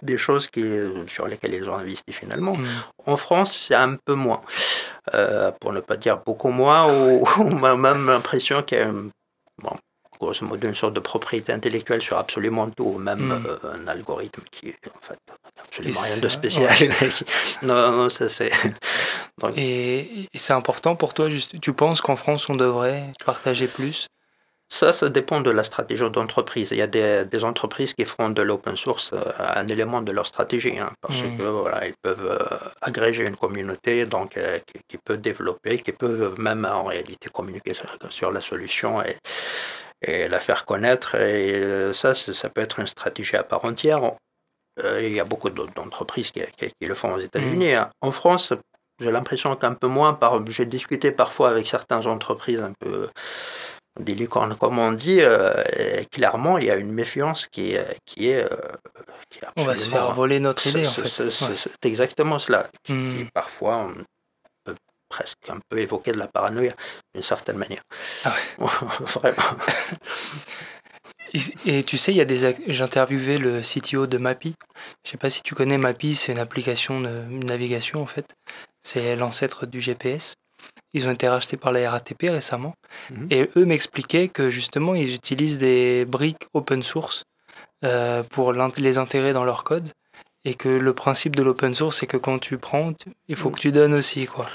[0.01, 0.63] des choses qui,
[1.07, 2.55] sur lesquelles ils ont investi finalement.
[2.55, 2.67] Mm.
[3.05, 4.41] En France, c'est un peu moins,
[5.13, 8.91] euh, pour ne pas dire beaucoup moins, ou on a même l'impression qu'il y a
[8.91, 9.77] bon,
[10.19, 13.45] grosso modo une sorte de propriété intellectuelle sur absolument tout, même mm.
[13.47, 15.19] euh, un algorithme qui est en fait
[15.59, 16.69] absolument rien de spécial.
[17.61, 18.51] non, non, ça c'est.
[19.55, 24.09] Et, et c'est important pour toi, juste, tu penses qu'en France on devrait partager plus?
[24.71, 26.69] Ça, ça dépend de la stratégie d'entreprise.
[26.71, 30.27] Il y a des, entreprises qui feront de l'open source euh, un élément de leur
[30.27, 31.37] stratégie, hein, parce mmh.
[31.37, 36.35] que voilà, ils peuvent euh, agréger une communauté, donc euh, qui, peut développer, qui peut
[36.37, 37.73] même en réalité communiquer
[38.11, 39.15] sur, la solution et,
[40.01, 41.15] et, la faire connaître.
[41.15, 44.11] Et ça, ça peut être une stratégie à part entière.
[44.99, 47.73] il y a beaucoup d'entreprises qui, qui, le font aux États-Unis.
[47.73, 47.77] Mmh.
[47.77, 47.89] Hein.
[48.01, 48.53] En France,
[48.99, 50.13] j'ai l'impression qu'un peu moins.
[50.13, 53.09] Par, j'ai discuté parfois avec certaines entreprises un peu
[53.99, 55.53] des licornes, comme on dit, euh,
[56.11, 57.97] clairement, il y a une méfiance qui est.
[58.05, 61.29] Qui est, euh, on va se faire voler notre idée, en fait.
[61.29, 62.67] C'est exactement cela.
[62.83, 63.29] Qui, hmm.
[63.33, 63.93] parfois,
[65.09, 66.73] presque un peu évoquer de la paranoïa,
[67.13, 67.81] d'une certaine manière.
[68.23, 68.67] Ah ouais.
[68.99, 69.43] Vraiment.
[71.65, 72.55] Et, tu sais, il y a des.
[72.67, 74.55] J'ai interviewé le CTO de Mappy.
[75.03, 77.09] Je sais pas si tu connais Mappy, c'est une application de
[77.45, 78.35] navigation en fait.
[78.81, 80.35] C'est l'ancêtre du GPS.
[80.93, 82.73] Ils ont été rachetés par la RATP récemment.
[83.11, 83.27] Mhm.
[83.29, 87.23] Et eux m'expliquaient que justement, ils utilisent des briques open source
[87.85, 89.89] euh, pour les intégrer dans leur code.
[90.45, 92.93] Et que le principe de l'open source, c'est que quand tu prends,
[93.27, 93.55] il faut mhm.
[93.55, 94.25] que tu donnes aussi.
[94.25, 94.49] quoi.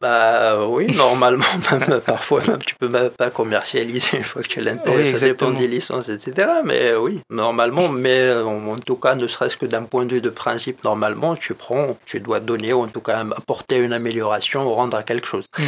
[0.00, 4.60] Bah oui, normalement, même parfois même tu peux même pas commercialiser une fois que tu
[4.60, 6.48] l'intègres, ça dépend des licences, etc.
[6.64, 10.30] Mais oui, normalement, mais en, tout cas, ne serait-ce que d'un point de vue de
[10.30, 14.74] principe, normalement, tu prends, tu dois donner, ou en tout cas apporter une amélioration ou
[14.74, 15.44] rendre à quelque chose.
[15.58, 15.62] Hmm.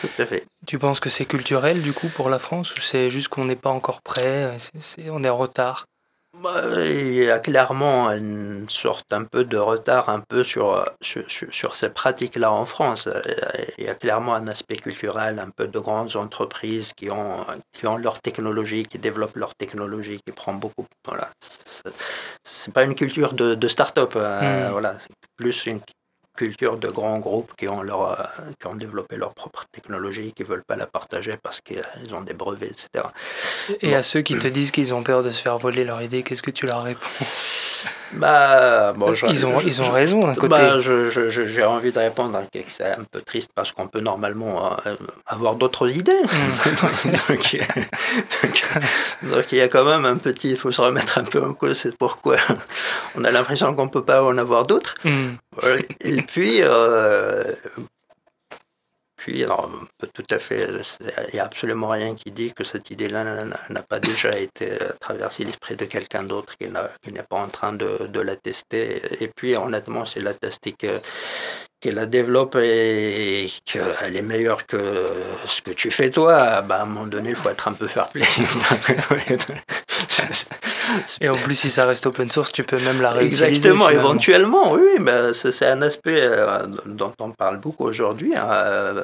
[0.00, 0.44] Tout à fait.
[0.66, 3.56] Tu penses que c'est culturel du coup pour la France ou c'est juste qu'on n'est
[3.56, 4.56] pas encore prêt,
[5.10, 5.86] on est en retard?
[6.76, 11.74] Il y a clairement une sorte un peu de retard un peu sur, sur, sur
[11.74, 13.08] ces pratiques-là en France.
[13.78, 17.86] Il y a clairement un aspect culturel, un peu de grandes entreprises qui ont, qui
[17.86, 20.86] ont leur technologie, qui développent leur technologie, qui prend beaucoup.
[21.06, 21.30] Voilà.
[22.44, 24.72] C'est pas une culture de, de start-up, euh, hmm.
[24.72, 24.96] voilà.
[25.36, 25.80] plus une
[26.38, 28.14] culture de grands groupes qui ont, leur, euh,
[28.60, 32.20] qui ont développé leur propre technologie, qui ne veulent pas la partager parce qu'ils ont
[32.20, 33.06] des brevets, etc.
[33.80, 36.22] Et à ceux qui te disent qu'ils ont peur de se faire voler leur idée,
[36.22, 37.08] qu'est-ce que tu leur réponds?
[38.12, 40.48] Bah, bon, ils, ont, ils ont raison d'un côté.
[40.48, 44.94] Bah, j'ai envie de répondre que c'est un peu triste parce qu'on peut normalement euh,
[45.26, 46.22] avoir d'autres idées.
[46.22, 47.28] Mm.
[49.30, 51.52] donc, il y a quand même un petit, il faut se remettre un peu en
[51.52, 52.36] cause, c'est pourquoi
[53.14, 54.94] on a l'impression qu'on ne peut pas en avoir d'autres.
[55.04, 55.34] Mm.
[56.00, 57.52] Et puis, euh,
[59.16, 59.44] puis,
[60.14, 63.98] tout à fait, il n'y a absolument rien qui dit que cette idée-là n'a pas
[63.98, 68.36] déjà été euh, traversée l'esprit de quelqu'un d'autre qui n'est pas en train de, la
[68.36, 69.02] tester.
[69.22, 70.72] Et puis, honnêtement, c'est la tester
[71.80, 74.78] qu'elle la développe et qu'elle est meilleure que
[75.46, 77.86] ce que tu fais toi, bah, à un moment donné, il faut être un peu
[77.86, 78.24] fair play.
[81.20, 83.46] Et en plus, si ça reste open source, tu peux même la réutiliser.
[83.46, 84.98] Exactement, éventuellement, oui.
[85.00, 88.48] Mais c'est un aspect euh, dont on parle beaucoup aujourd'hui, hein,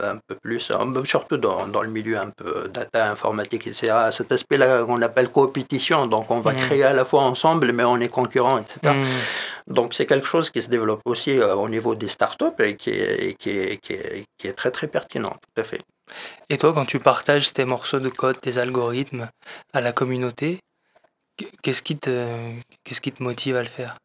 [0.03, 3.93] un peu plus, euh, surtout dans, dans, le milieu un peu data, informatique, etc.
[4.13, 6.07] Cet aspect-là qu'on appelle coopétition.
[6.07, 6.57] Donc, on va mm.
[6.57, 8.95] créer à la fois ensemble, mais on est concurrents, etc.
[9.67, 12.91] Donc, c'est quelque chose qui se développe aussi euh, au niveau des startups et qui
[12.91, 15.81] est, qui est, qui est, qui est très, très pertinent, tout à fait.
[16.51, 19.29] Et toi, quand tu partages tes morceaux de code, tes algorithmes
[19.73, 20.61] à la communauté,
[21.63, 22.53] Qu'est-ce qui, te,
[22.85, 23.99] qu'est-ce qui te motive à le faire?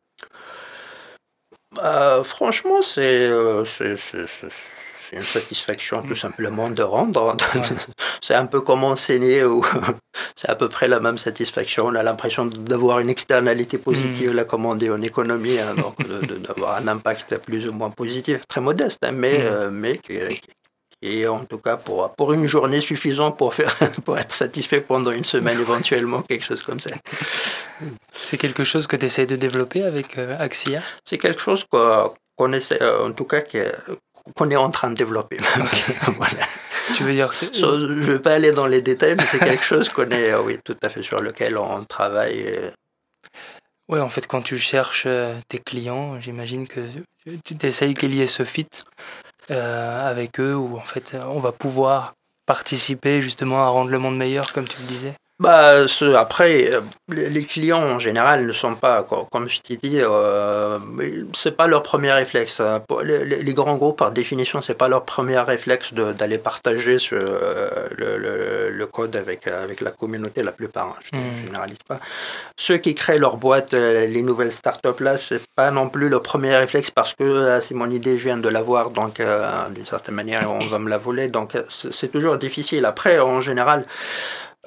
[1.76, 4.28] Bah, Franchement, euh, c'est, c'est,
[5.18, 6.16] une satisfaction tout mm.
[6.16, 7.36] simplement de rendre.
[8.22, 9.66] c'est un peu comme enseigner, ou
[10.36, 11.88] c'est à peu près la même satisfaction.
[11.88, 14.66] On a l'impression d'avoir une externalité positive, mm.
[14.66, 15.96] on dit en économie, hein, donc
[16.42, 19.42] d'avoir un impact plus ou moins positif, très modeste, hein, mais, mm.
[19.44, 20.20] euh, mais qui,
[21.02, 23.74] et en tout cas pour, pour une journée suffisante pour, faire,
[24.06, 26.92] pour être satisfait pendant une semaine éventuellement, quelque chose comme ça.
[28.18, 30.82] C'est quelque chose que tu essaies de développer avec euh, Axia?
[31.06, 33.42] C'est quelque chose qu'on essaie, euh, en tout cas
[34.36, 35.38] qu'on est en train de développer.
[36.18, 36.46] voilà.
[36.96, 37.46] Tu veux dire que...
[37.54, 40.58] Je ne vais pas aller dans les détails, mais c'est quelque chose qu'on est, oui,
[40.64, 42.72] tout à fait sur lequel on travaille.
[43.88, 46.82] Oui, en fait, quand tu cherches euh, tes clients, j'imagine que
[47.44, 48.68] tu essayes qu'il y ait ce fit
[49.50, 52.14] avec eux où en fait on va pouvoir
[52.46, 56.82] participer justement à rendre le monde meilleur, comme tu le disais bah, ce, après, euh,
[57.08, 60.78] les clients en général ne sont pas, comme je t'ai dit, euh,
[61.34, 62.62] c'est pas leur premier réflexe.
[63.06, 68.18] Les, les, grands groupes, par définition, c'est pas leur premier réflexe d'aller partager ce, le,
[68.18, 70.88] le, le, code avec, avec la communauté, la plupart.
[70.88, 71.46] Hein, je ne hmm.
[71.46, 72.00] généralise pas.
[72.58, 76.22] Ceux qui créent leur boîte, euh, les nouvelles startups là, c'est pas non plus leur
[76.22, 79.22] premier réflexe parce que euh, c'est mon idée, je viens de l'avoir, donc
[79.72, 81.30] d'une certaine manière, on va me la voler.
[81.30, 82.84] Donc c'est toujours difficile.
[82.84, 83.86] Après, en général,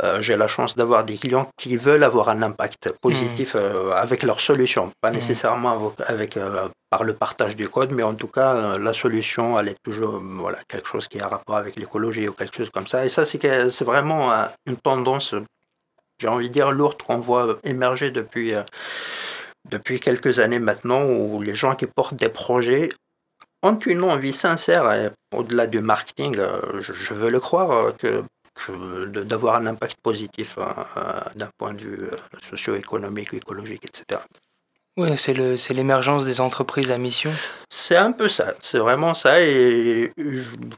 [0.00, 3.59] euh, j'ai la chance d'avoir des clients qui veulent avoir un impact positif hmm.
[3.59, 5.16] euh, avec leur solution, pas hmm.
[5.16, 9.68] nécessairement avec, euh, par le partage du code, mais en tout cas, la solution, elle
[9.68, 13.05] est toujours voilà, quelque chose qui a rapport avec l'écologie ou quelque chose comme ça.
[13.05, 14.33] Et ça, c'est vraiment
[14.66, 15.35] une tendance,
[16.18, 18.52] j'ai envie de dire, lourde qu'on voit émerger depuis,
[19.70, 22.90] depuis quelques années maintenant, où les gens qui portent des projets
[23.62, 24.90] ont une envie sincère,
[25.35, 26.37] au-delà du marketing,
[26.81, 28.22] je, veux le croire, que
[28.68, 32.16] d'avoir un impact positif hein, euh, d'un point de vue euh,
[32.48, 34.20] socio-économique, écologique, etc.
[34.98, 37.33] Oui, c'est l'émergence des entreprises à mission.
[37.70, 39.40] C'est un peu ça, c'est vraiment ça.
[39.40, 40.12] Et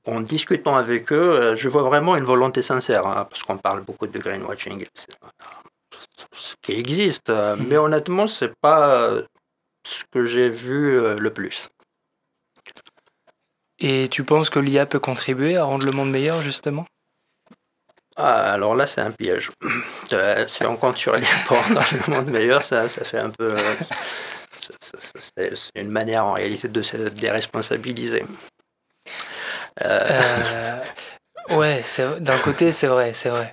[0.07, 3.83] en discutant avec eux, euh, je vois vraiment une volonté sincère, hein, parce qu'on parle
[3.83, 4.85] beaucoup de greenwashing,
[6.33, 7.31] ce qui existe.
[7.31, 7.65] Mm.
[7.69, 9.11] Mais honnêtement, c'est pas
[9.85, 11.69] ce que j'ai vu le plus.
[13.81, 16.87] Et tu penses que l'IA peut contribuer à rendre le monde meilleur, justement?
[18.17, 19.51] Ah, alors là, c'est un piège.
[20.13, 23.31] Euh, si on compte sur les ports dans le monde meilleur, ça, ça fait un
[23.31, 23.57] peu.
[23.57, 23.85] Euh,
[25.35, 28.25] c'est une manière en réalité de se déresponsabiliser.
[29.83, 30.79] Euh,
[31.51, 31.83] Ouais,
[32.21, 33.53] d'un côté, c'est vrai, c'est vrai.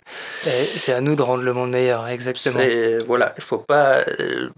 [0.78, 2.60] C'est à nous de rendre le monde meilleur, exactement.
[3.06, 4.00] Voilà, il faut pas.
[4.20, 4.50] Euh,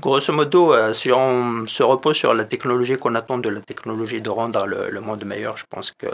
[0.00, 4.22] grosso modo, euh, si on se repose sur la technologie qu'on attend de la technologie
[4.22, 6.06] de rendre le, monde meilleur, je pense que,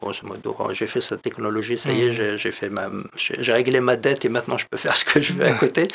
[0.00, 2.36] grosso modo, j'ai fait cette technologie, ça y est, mm.
[2.36, 5.34] j'ai fait ma, j'ai réglé ma dette et maintenant je peux faire ce que je
[5.34, 5.88] veux à côté.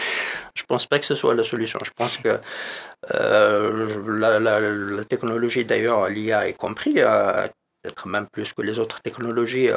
[0.54, 1.80] Je pense pas que ce soit la solution.
[1.84, 2.40] Je pense que
[3.16, 9.70] euh, la, la, technologie, d'ailleurs, l'IA est compris, peut-être même plus que les autres technologies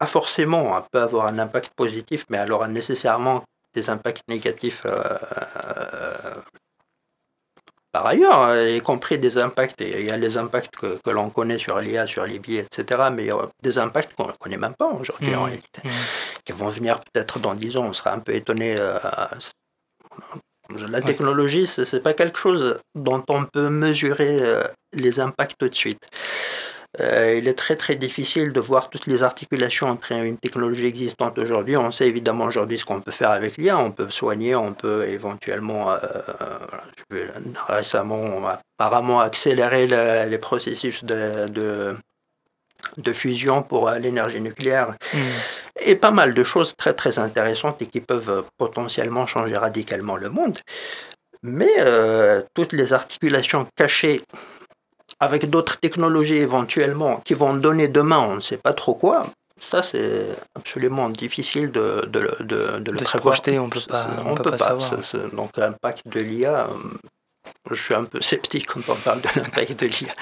[0.00, 4.82] pas forcément, elle peut avoir un impact positif, mais elle aura nécessairement des impacts négatifs
[4.86, 5.04] euh,
[5.66, 6.34] euh,
[7.92, 11.28] par ailleurs, hein, y compris des impacts, il y a les impacts que, que l'on
[11.28, 14.32] connaît sur l'IA, sur les billets, etc., mais il y a des impacts qu'on ne
[14.32, 15.44] connaît même pas aujourd'hui en mmh.
[15.44, 15.90] réalité, mmh.
[16.44, 18.76] qui vont venir peut-être dans 10 ans, on sera un peu étonné.
[18.78, 18.98] Euh,
[20.88, 24.40] la technologie, ce n'est pas quelque chose dont on peut mesurer
[24.92, 26.08] les impacts tout de suite.
[26.98, 31.38] Euh, il est très très difficile de voir toutes les articulations entre une technologie existante
[31.38, 31.76] aujourd'hui.
[31.76, 33.78] On sait évidemment aujourd'hui ce qu'on peut faire avec l'IA.
[33.78, 35.98] On peut soigner, on peut éventuellement, euh,
[37.68, 39.86] récemment, on a apparemment accélérer
[40.26, 41.46] les processus de,
[42.96, 44.96] de, fusion pour euh, l'énergie nucléaire.
[45.14, 45.18] Hmm.
[45.82, 50.28] Et pas mal de choses très très intéressantes et qui peuvent potentiellement changer radicalement le
[50.28, 50.58] monde.
[51.42, 51.72] Mais
[52.52, 54.20] toutes les articulations cachées
[55.20, 59.26] avec d'autres technologies éventuellement qui vont donner demain, on ne sait pas trop quoi.
[59.60, 63.34] Ça, c'est absolument difficile de, de, de, de le prévoir.
[63.34, 64.90] projeter, on ne peut pas, on, peut, pas, savoir.
[65.34, 66.74] donc l'impact de l'IA, euh,
[67.70, 70.14] je suis un peu sceptique quand on parle de l'impact de l'IA.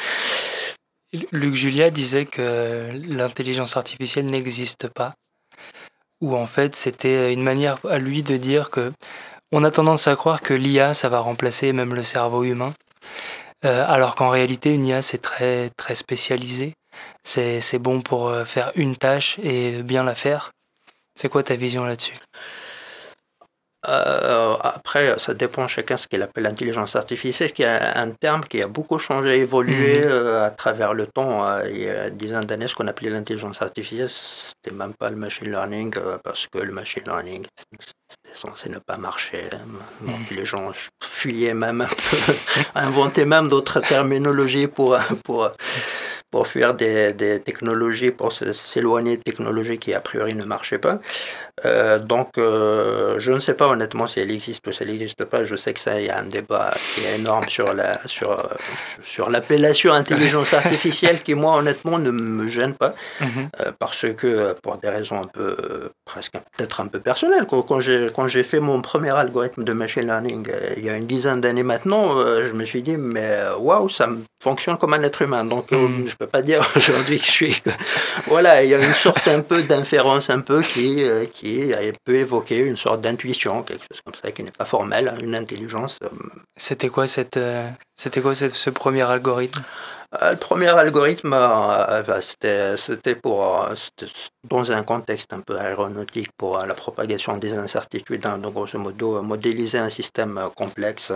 [1.31, 5.13] Luc Julia disait que l'intelligence artificielle n'existe pas,
[6.21, 8.93] ou en fait c'était une manière à lui de dire que
[9.53, 12.75] on a tendance à croire que l'IA ça va remplacer même le cerveau humain,
[13.65, 16.75] euh, alors qu'en réalité, une IA, c'est très, très spécialisé.
[17.25, 20.53] C'est, c'est bon pour euh, faire une tâche et bien la faire.
[21.17, 22.17] C'est quoi ta vision là-dessus?
[23.89, 28.61] Euh, après, ça dépend chacun ce qu'il appelle l'intelligence artificielle, qui est un terme qui
[28.61, 30.43] a beaucoup changé, évolué mhm.
[30.43, 31.61] à travers le temps.
[31.65, 35.51] il y a dizaines d'années, ce qu'on appelait l'intelligence artificielle, c'était même pas le machine
[35.51, 37.47] learning, parce que le machine learning,
[38.35, 39.49] censé ne pas marcher.
[40.03, 40.35] Donc mm.
[40.35, 40.73] les gens
[41.19, 41.85] fuyaient même
[42.77, 42.91] un
[43.25, 45.51] même d'autres terminologies pour, pour,
[46.31, 51.01] pour fuir des, des technologies, pour s'éloigner de technologies qui a priori ne marchaient pas.
[51.65, 55.25] Euh, donc euh, je ne sais pas honnêtement si elle existe ou si elle n'existe
[55.25, 55.45] pas.
[55.45, 58.49] Je sais que ça, il y a un débat qui est énorme sur la sur
[59.03, 64.77] sur l'appellation intelligence artificielle qui moi honnêtement ne me gêne pas euh, parce que pour
[64.79, 67.47] des raisons un peu presque peut-être un peu personnelles.
[67.47, 71.07] Quand j'ai quand j'ai fait mon premier algorithme de machine learning il y a une
[71.07, 74.09] dizaine d'années maintenant, je me suis dit mais waouh ça
[74.41, 75.45] fonctionne comme un être humain.
[75.45, 76.07] Donc mm.
[76.07, 77.63] je peux pas dire aujourd'hui que je suis.
[78.27, 81.73] voilà, il y a une sorte un peu d'inférence, un peu qui, euh, qui
[82.05, 85.35] peut évoquer une sorte d'intuition, quelque chose comme ça, qui n'est pas formel, hein, une
[85.35, 85.99] intelligence.
[86.03, 86.09] Euh.
[86.57, 89.63] C'était quoi, cette, euh, c'était quoi ce premier algorithme?
[90.23, 93.69] Le premier algorithme, bah, c'était pour,
[94.49, 98.25] dans un contexte un peu aéronautique pour la propagation des incertitudes.
[98.25, 98.39] Hein.
[98.39, 101.13] donc, grosso modo, modéliser un système complexe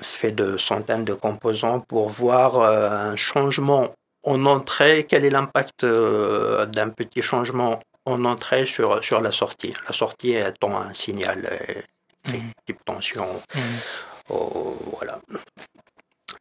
[0.00, 3.94] fait de centaines de composants pour voir un changement
[4.24, 9.74] en entrée, quel est l'impact d'un petit changement en entrée sur, sur la sortie?
[9.86, 11.48] La sortie étant un signal
[12.26, 12.32] mmh.
[12.66, 13.26] type tension.
[13.54, 13.60] Mmh.
[14.30, 15.20] Oh, voilà.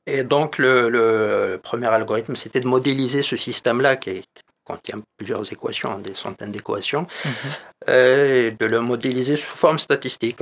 [0.06, 4.24] Et donc, le, premier algorithme, c'était de modéliser ce système-là qui
[4.64, 7.94] contient plusieurs équations, des centaines d'équations, mhm.
[7.94, 10.42] et de le modéliser sous forme statistique.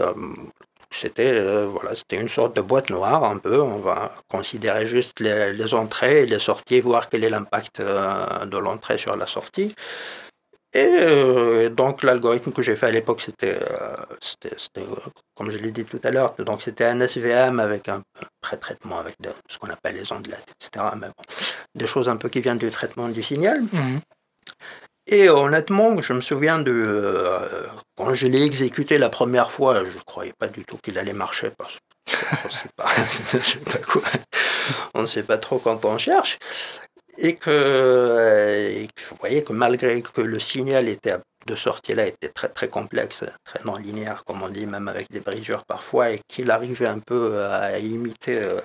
[0.96, 3.62] C'était euh, voilà, c'était une sorte de boîte noire un peu.
[3.62, 8.58] On va considérer juste les, entrées et les sorties, voir quel est l'impact euh, de
[8.58, 9.76] l'entrée sur la sortie.
[10.74, 13.58] Et euh, donc l'algorithme que j'ai fait à l'époque, c'était,
[15.36, 18.02] comme je l'ai dit tout à l'heure, donc c'était un SVM avec un
[18.42, 19.16] pré-traitement avec
[19.50, 20.86] ce qu'on appelle les ondelettes, etc.
[20.96, 21.24] Mais bon,
[21.76, 23.62] des choses un peu qui viennent du traitement du signal.
[23.72, 24.02] Mhm.
[25.08, 29.98] Et honnêtement, je me souviens de euh, quand je l'ai exécuté la première fois, je
[29.98, 31.78] ne croyais pas du tout qu'il allait marcher parce
[34.94, 36.38] on ne sait pas trop quand on cherche.
[37.18, 42.30] Et que, euh, je voyais que malgré que le signal était de sortie là était
[42.30, 46.20] très très complexe, très non linéaire comme on dit, même avec des brisures parfois, et
[46.28, 48.60] qu'il arrivait un peu à imiter euh,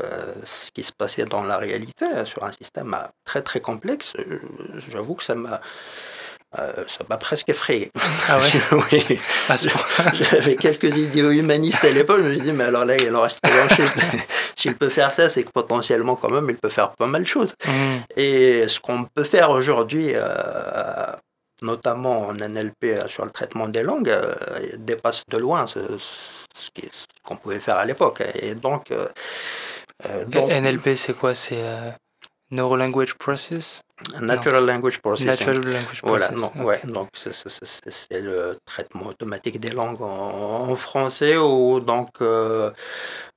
[0.45, 4.15] ce qui se passait dans la réalité euh, sur un système très très complexe,
[4.89, 5.61] j'avoue que ça m'a
[6.59, 7.93] euh, ça m'a presque effrayé.
[8.29, 9.21] Ah ouais Oui.
[10.15, 12.19] J'avais quelques idéaux humanistes à l'époque.
[12.19, 13.93] Je me suis dit, mais alors là, il en reste pas grand-chose.
[14.57, 17.27] S'il peut faire ça, c'est que potentiellement, quand même, il peut faire pas mal de
[17.27, 17.55] choses.
[17.67, 17.71] Mmh.
[18.17, 21.13] Et ce qu'on peut faire aujourd'hui, euh,
[21.63, 24.13] notamment en NLP euh, sur le traitement des langues,
[24.79, 25.79] dépasse de loin ce,
[26.53, 26.69] ce
[27.23, 28.25] qu'on pouvait faire à l'époque.
[28.35, 28.93] Et donc,
[30.27, 31.33] donc NLP, c'est quoi?
[31.33, 31.63] C'est
[32.51, 33.83] Neuro Language Process?
[34.21, 35.63] Natural Language Processing.
[36.03, 41.37] Voilà, non, ouais, donc c'est le traitement automatique des langues en, français.
[41.37, 42.71] Ou, donc, euh,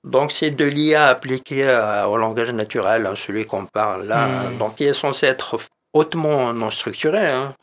[0.03, 1.63] donc c'est de l'IA appliqué
[2.07, 4.27] au langage naturel, hein, celui qu'on parle là.
[4.27, 4.57] Hmm.
[4.57, 5.57] Donc, il est censé être
[5.93, 7.27] hautement non structuré.
[7.27, 7.55] Hein,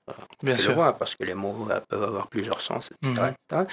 [0.43, 0.75] Bien sûr.
[0.99, 3.33] parce que les mots euh, peuvent avoir plusieurs sens, etc.
[3.53, 3.67] Mhm.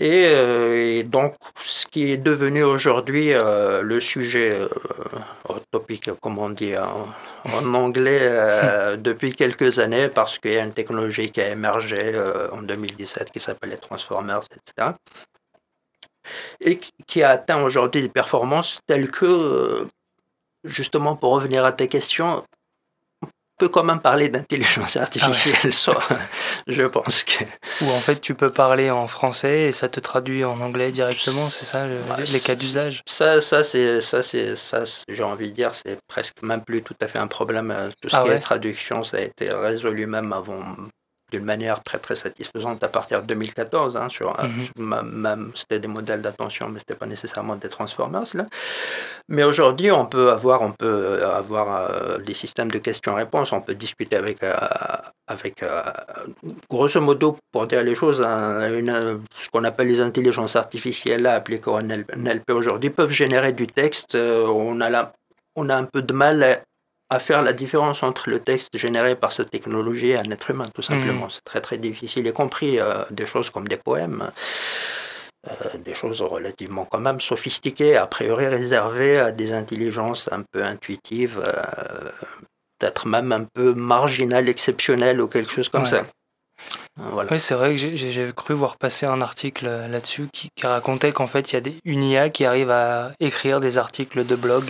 [0.00, 4.58] Euh, et, donc, ce qui est devenu aujourd'hui euh, le sujet
[5.48, 10.72] au topic, comme on dit en, anglais, depuis quelques années, parce qu'il y a une
[10.72, 12.14] technologie qui a émergé
[12.52, 14.92] en 2017 qui s'appelle les Transformers, etc.
[16.60, 19.86] Et qui a atteint aujourd'hui des performances telles que,
[20.64, 22.42] justement, pour revenir à tes questions,
[23.58, 25.72] peut quand même parler d'intelligence artificielle,
[26.10, 26.18] ah
[26.66, 27.44] je pense que...
[27.82, 31.50] Ou en fait tu peux parler en français et ça te traduit en anglais directement,
[31.50, 33.02] c'est ça les cas d'usage?
[33.06, 36.96] Ça, ça c'est ça c'est ça j'ai envie de dire c'est presque même plus tout
[37.00, 37.70] à fait un problème.
[37.70, 40.62] Euh, tout ce ah qui est traduction, ça a été résolu même avant
[41.34, 43.96] d'une manière très très satisfaisante à partir de 2014.
[43.96, 44.36] Hein, sur,
[44.76, 45.02] mhm.
[45.02, 48.46] même c'était des modèles d'attention, mais c'était pas nécessairement des transformers là.
[49.28, 53.52] Mais aujourd'hui, on peut avoir on peut avoir euh, des systèmes de questions-réponses.
[53.52, 54.54] On peut discuter avec euh,
[55.26, 55.82] avec euh,
[56.70, 61.70] grosso modo pour dire les choses, une, ce qu'on appelle les intelligences artificielles là, appliquées
[61.70, 64.14] au NLP aujourd'hui peuvent générer du texte.
[64.14, 65.12] on a là
[65.56, 66.58] on a un peu de mal à
[67.18, 70.82] faire la différence entre le texte généré par cette technologie et un être humain, tout
[70.82, 71.26] simplement.
[71.26, 71.30] Mm.
[71.30, 74.30] C'est très très difficile, y compris euh, des choses comme des poèmes.
[75.46, 80.64] Euh, des choses relativement quand même sophistiquées, a priori réservées à des intelligences un peu
[80.64, 82.10] intuitives, euh,
[82.78, 86.06] peut-être même un peu marginales, exceptionnelles ou quelque chose comme ça.
[86.96, 91.26] Oui, c'est vrai que j'ai cru voir passer un article là-dessus qui, qui, racontait qu'en
[91.26, 94.64] fait, il y a des, une IA qui arrive à écrire des articles de blog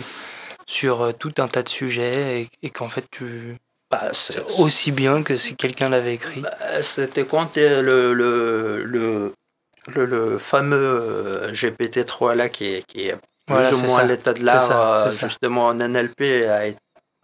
[0.65, 3.57] sur euh, tout un tas de sujets et, qu'en fait tu
[3.91, 6.41] bah, c'est aussi bien que si quelqu'un l'avait écrit.
[6.41, 13.15] Bah, c'était quand le, le, le, le, fameux euh, GPT-3 là qui est, qui est
[13.45, 16.79] plus ou moins l'état de l'art, euh, justement en NLP, a été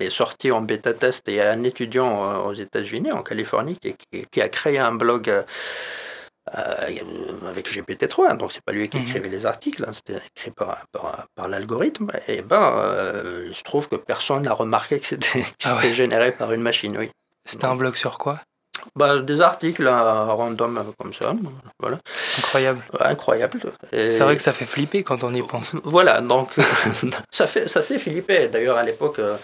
[0.10, 1.28] sorti en bêta test.
[1.30, 3.96] Et il y a un étudiant aux États-Unis, en Californie, qui,
[4.32, 5.44] qui, a créé un blog euh,
[6.48, 9.04] avec GPT-3, donc c'est pas lui qui mhm.
[9.04, 10.86] écrivait les articles, hein, c'était écrit par,
[11.36, 15.80] par, l'algorithme, et ben euh, il se trouve que personne n'a remarqué que c'était ah
[15.94, 17.10] généré par une machine, oui.
[17.46, 18.38] C'était un blog sur quoi?
[18.96, 21.36] Bah, Des articles hein, random comme ça,
[21.80, 22.00] voilà.
[22.39, 22.82] Incroyable.
[23.00, 23.60] incroyable.
[23.92, 25.76] C'est vrai que ça fait flipper quand on y pense.
[25.84, 26.50] Voilà, donc
[27.32, 28.48] ça, fait, ça fait flipper.
[28.48, 29.38] D'ailleurs, à l'époque, euh,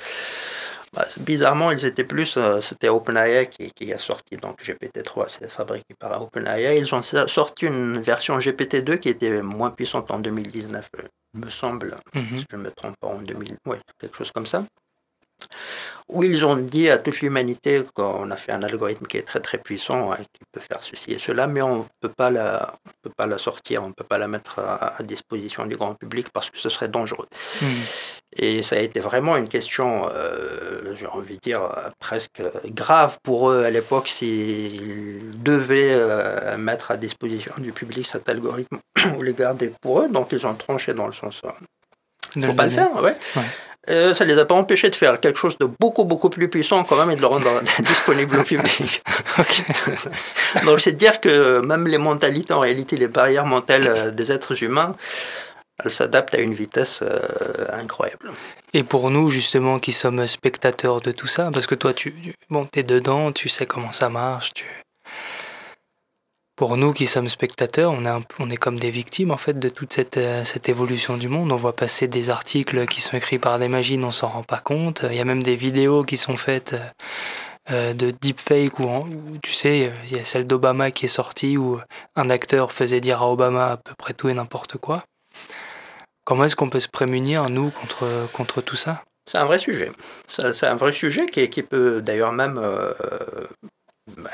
[0.93, 2.37] bah, bizarrement, ils étaient plus.
[2.37, 6.77] Euh, c'était OpenAI qui, qui, a sorti donc GPT-3, c'est fabriqué par OpenAI.
[6.77, 10.89] Ils ont sorti une version GPT-2 qui était moins puissante en 2019.
[11.33, 12.39] me semble, mhm.
[12.39, 14.63] si je ne me trompe pas, en 2000, ouais, quelque chose comme ça
[16.09, 19.41] où ils ont dit à toute l'humanité qu'on a fait un algorithme qui est très
[19.41, 22.75] très puissant, hein, qui peut faire ceci et cela, mais on ne peut pas la,
[23.01, 26.29] peut pas la sortir, on ne peut pas la mettre à, disposition du grand public
[26.31, 27.27] parce que ce serait dangereux.
[27.61, 27.81] Hmm.
[28.37, 31.61] Et ça a été vraiment une question, euh, j'ai envie de dire,
[31.99, 38.29] presque grave pour eux à l'époque s'ils devaient euh, mettre à disposition du public cet
[38.29, 38.79] algorithme
[39.17, 40.09] ou les garder pour eux.
[40.09, 41.41] Donc ils ont tranché dans le sens.
[42.35, 43.17] Il ne faut pas le faire, ouais.
[43.35, 43.43] ouais.
[43.89, 46.49] Euh, ça ne les a pas empêchés de faire quelque chose de beaucoup, beaucoup plus
[46.49, 47.47] puissant quand même et de le rendre
[47.79, 49.01] disponible au public.
[50.65, 54.61] Donc c'est dire que même les mentalités, en réalité, les barrières mentales euh, des êtres
[54.63, 54.93] humains,
[55.83, 57.19] elles s'adaptent à une vitesse euh,
[57.71, 58.31] incroyable.
[58.73, 62.13] Et pour nous, justement, qui sommes spectateurs de tout ça, parce que toi, tu
[62.49, 64.65] bon, es dedans, tu sais comment ça marche, tu,
[66.57, 67.93] pour nous qui sommes spectateurs,
[68.39, 71.51] on est, comme des victimes en fait de toute cette, euh, cette, évolution du monde.
[71.51, 74.57] On voit passer des articles qui sont écrits par des machines, on s'en rend pas
[74.57, 75.05] compte.
[75.09, 76.89] Il y a même des vidéos qui sont faites euh,
[77.71, 78.87] euh, de deepfake où,
[79.43, 81.79] tu sais, il y a celle d'Obama qui est sortie où
[82.15, 85.03] un acteur faisait dire à Obama à peu près tout et n'importe quoi.
[86.25, 87.71] Comment est-ce qu'on peut se prémunir, nous,
[88.33, 89.03] contre, tout ça?
[89.29, 89.91] C'est un vrai sujet.
[90.27, 92.59] C'est un vrai sujet qui peut d'ailleurs même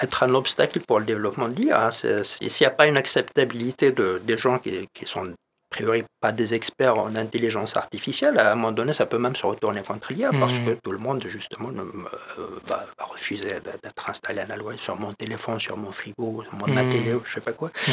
[0.02, 1.88] être un obstacle pour le développement de l'IA.
[1.88, 1.92] Hein.
[1.92, 6.32] S'il n'y a pas une acceptabilité de, des gens qui, qui sont a priori pas
[6.32, 10.14] des experts en intelligence artificielle, à un moment donné, ça peut même se retourner contre
[10.14, 10.66] l'IA parce mmh.
[10.66, 15.14] que tout le monde, justement, euh, va, refuser d'être installé à la loi sur mon
[15.14, 16.90] téléphone, sur mon frigo, sur mon mmh.
[16.90, 17.70] télé, je ne sais pas quoi.
[17.70, 17.92] Mmh.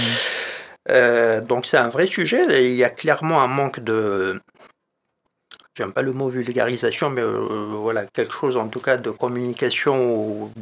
[0.91, 2.64] Euh, donc c'est un vrai sujet.
[2.66, 4.41] il y a clairement un manque de,
[5.74, 7.47] j'aime pas le mot vulgarisation, mais euh,
[7.81, 10.53] voilà, quelque chose en tout cas de communication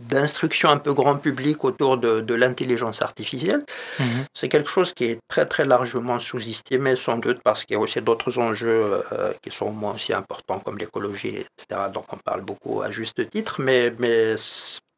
[0.00, 3.62] d'instruction un peu grand public autour de, l'intelligence artificielle.
[3.98, 4.24] Mhm.
[4.32, 7.80] C'est quelque chose qui est très très largement sous-estimé sans doute parce qu'il y a
[7.80, 11.90] aussi d'autres enjeux euh, qui sont moins aussi importants comme l'écologie, etc.
[11.92, 14.34] Donc on parle beaucoup à juste titre, mais, mais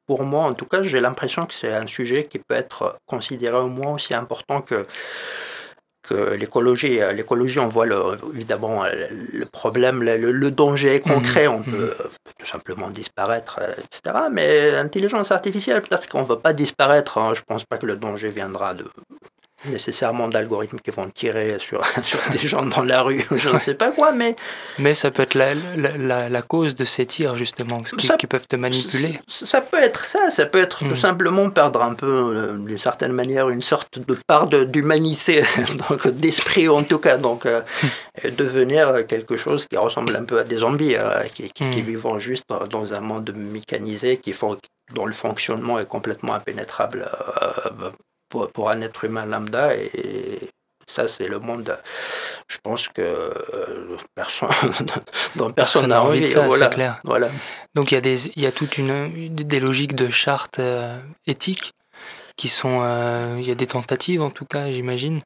[0.07, 3.57] pour moi en tout cas j'ai l'impression que c'est un sujet qui peut être considéré
[3.57, 4.87] au moins aussi important que
[6.03, 7.97] que l'écologie, euh, l'écologie, on voit le,
[8.35, 8.91] évidemment euh,
[9.33, 11.65] le problème, le, danger concret, mmh, on mmh.
[11.65, 11.95] peut,
[12.39, 14.27] tout simplement disparaître, euh, etc.
[14.31, 17.19] Mais l'intelligence artificielle, peut-être qu'on ne va pas disparaître.
[17.19, 17.35] Hein.
[17.35, 18.85] Je ne pense pas que le danger viendra de,
[19.65, 23.75] nécessairement d'algorithmes qui vont tirer sur, sur des gens dans la rue, je ne sais
[23.75, 24.37] pas quoi, mais...
[24.79, 28.57] Mais ça peut être la, la, la cause de ces tirs, justement, qui, peuvent te
[28.57, 29.21] manipuler.
[29.29, 30.97] Ça, peut être ça, ça peut être tout hmm.
[30.97, 35.43] simplement perdre un peu, euh, d'une certaine manière, une sorte de part d'humanité,
[35.89, 38.31] donc d'esprit en tout cas, donc euh, hmm.
[38.37, 41.71] devenir quelque chose qui ressemble un peu à des zombies, euh, qui, qui, hmm.
[41.71, 44.59] vivent juste dans un monde mécanisé, qui font,
[44.95, 47.09] dont le fonctionnement est complètement impénétrable
[48.33, 49.75] pour, un être humain lambda.
[49.77, 50.41] Et
[50.87, 51.79] ça, c'est le monde,
[52.49, 54.51] je pense que euh, personne,
[55.37, 57.01] dont personne n'a envie de ça, voilà, clair.
[57.05, 57.31] Voilà.
[57.75, 60.99] Donc il y, a des, il y a toute une, des logiques de charte euh,
[61.27, 61.73] éthique
[62.37, 62.81] qui sont.
[62.83, 65.21] Euh, il y a des tentatives, en tout cas, j'imagine,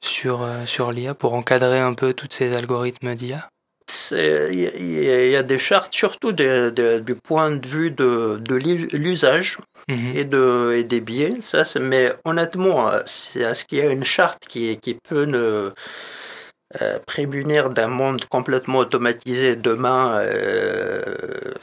[0.00, 3.48] sur, sur l'IA pour encadrer un peu tous ces algorithmes d'IA
[4.12, 9.58] il y, a des chartes, surtout du point de vue de, de l'usage
[9.88, 10.12] mhm.
[10.14, 11.34] et, de, et des biais.
[11.40, 15.72] Ça, mais honnêtement, est-ce qu'il y a une charte qui, qui peut ne,
[16.82, 21.54] euh, prémunir d'un monde complètement automatisé demain, euh,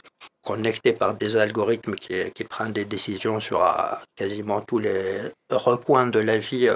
[0.42, 3.70] connecté par des algorithmes qui, qui, prennent des décisions sur euh,
[4.16, 5.18] quasiment tous les
[5.50, 6.70] recoins de la vie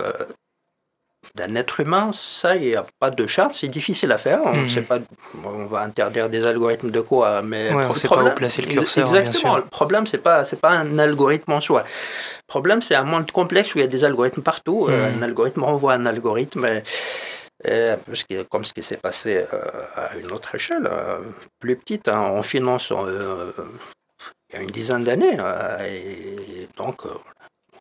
[1.34, 4.40] d'un être humain, ça, il n'y a pas de charte, c'est difficile à faire.
[4.44, 4.68] On ne mhm.
[4.68, 4.98] sait pas,
[5.44, 8.68] on va interdire des algorithmes de quoi, mais on ne sait pas où placer le
[8.68, 9.08] curseur.
[9.08, 9.56] Exactement.
[9.56, 11.82] Le problème, pas, c'est pas un algorithme en soi.
[11.82, 14.86] Le problème, c'est un monde complexe où il y a des algorithmes partout.
[14.88, 15.18] Euh, mhm.
[15.18, 16.66] Un algorithme renvoie un algorithme.
[17.64, 17.94] Et,
[18.50, 19.60] comme ce qui s'est passé euh,
[19.96, 21.18] à une autre échelle, euh,
[21.58, 22.92] plus petite, hein, en finance
[24.50, 25.36] il y a une dizaine d'années.
[25.84, 27.02] et donc,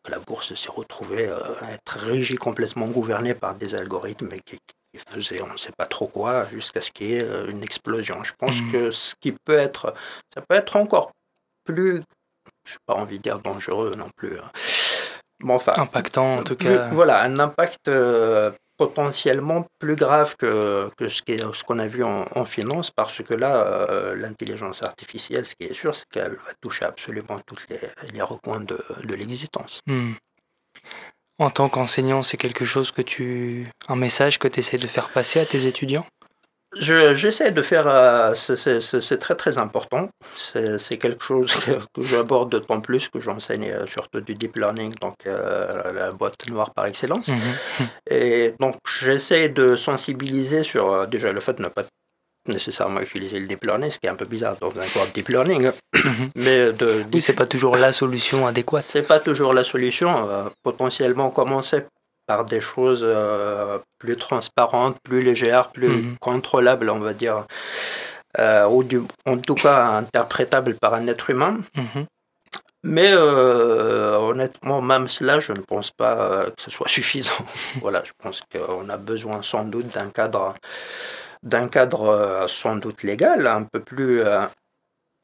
[0.08, 4.58] la bourse s'est retrouvée euh, à être régie complètement gouvernée par des algorithmes qui,
[5.10, 8.24] faisaient on ne sait pas trop quoi jusqu'à ce qu'il y ait euh, une explosion.
[8.24, 8.72] Je pense mmh.
[8.72, 9.94] que ce qui peut être,
[10.34, 11.12] ça peut être encore
[11.64, 12.00] plus,
[12.64, 14.38] je n'ai pas envie de dire dangereux non plus.
[14.38, 14.50] Hein.
[15.40, 16.88] Bon, enfin, impactant en tout cas.
[16.88, 22.90] Voilà, un impact euh, potentiellement plus grave que, que ce qu'on a vu en, finance,
[22.90, 27.66] parce que là, l'intelligence artificielle, ce qui est sûr, c'est qu'elle va toucher absolument tous
[27.68, 27.80] les,
[28.12, 29.82] les recoins de, de l'existence.
[29.86, 30.12] Hmm.
[31.40, 33.66] En tant qu'enseignant, c'est quelque chose que tu.
[33.88, 36.06] un message que tu essaies de faire passer à tes étudiants?
[36.76, 40.10] J'essaie de faire, euh, c'est très très important.
[40.36, 45.14] C'est quelque chose que, j'aborde d'autant plus que j'enseigne euh, surtout du deep learning, donc
[45.26, 47.28] euh, la boîte noire par excellence.
[47.28, 47.88] Mhm.
[48.10, 51.84] Et donc j'essaie de sensibiliser sur déjà le fait de ne pas
[52.46, 55.12] nécessairement utiliser le deep learning, ce qui est un peu bizarre dans un cours de
[55.14, 55.70] deep learning.
[55.94, 56.30] Mhm.
[56.36, 58.84] Mais de, oui, c'est pas toujours la solution adéquate.
[58.86, 60.28] C'est pas toujours la solution.
[60.62, 61.84] potentiellement commencer
[62.28, 66.18] par des choses euh, plus transparentes, plus légères, plus mhm.
[66.18, 67.46] contrôlables, on va dire,
[68.38, 71.56] euh, ou du, en tout cas interprétables par un être humain.
[71.74, 72.06] Mhm.
[72.84, 77.44] Mais euh, honnêtement, même cela, je ne pense pas que ce soit suffisant.
[77.80, 80.54] voilà, je pense qu'on a besoin sans doute d'un cadre,
[81.42, 84.22] d'un cadre sans doute légal, un peu plus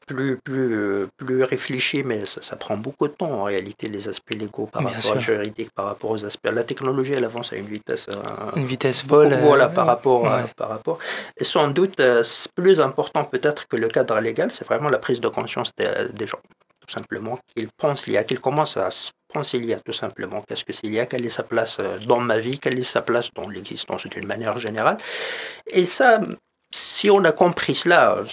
[0.05, 4.67] plus, plus, plus réfléchi, mais ça, prend beaucoup de temps en réalité, les aspects légaux
[4.67, 6.49] par rapport au juridique, par rapport aux aspects.
[6.51, 8.07] La technologie, elle avance à une vitesse.
[8.09, 8.15] Euh,
[8.55, 9.37] une vitesse folle.
[9.41, 10.99] voilà, par, rapport, par rapport.
[11.37, 12.23] Et sans doute, euh,
[12.55, 16.39] plus important peut-être que le cadre légal, c'est vraiment la prise de conscience des, gens.
[16.87, 18.89] Tout simplement, qu'ils pensent l'IA, qu'ils commencent à
[19.33, 20.41] penser l'IA, tout simplement.
[20.41, 21.05] Qu'est-ce que c'est l'IA?
[21.07, 22.59] Quelle est sa place euh, dans ma vie?
[22.59, 24.97] Quelle est sa place dans l'existence d'une manière générale?
[25.67, 26.19] Et ça,
[26.71, 28.23] si on a compris cela,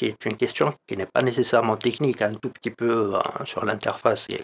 [0.00, 3.66] qui est une question qui n'est pas nécessairement technique, un tout petit peu hein, sur
[3.66, 4.42] l'interface, il y a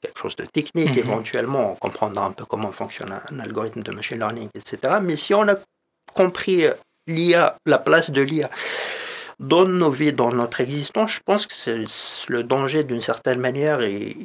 [0.00, 0.98] quelque chose de technique, mhm.
[0.98, 4.98] éventuellement, on comprendra un peu comment fonctionne un, algorithme de machine learning, etc.
[5.02, 5.56] Mais si on a
[6.14, 6.66] compris
[7.08, 8.48] l'IA, la place de l'IA
[9.40, 11.84] dans nos vies, dans notre existence, je pense que
[12.28, 14.16] le danger d'une certaine manière et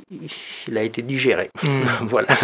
[0.67, 1.49] il a été digéré.
[1.63, 1.87] Mhm.
[2.01, 2.37] voilà.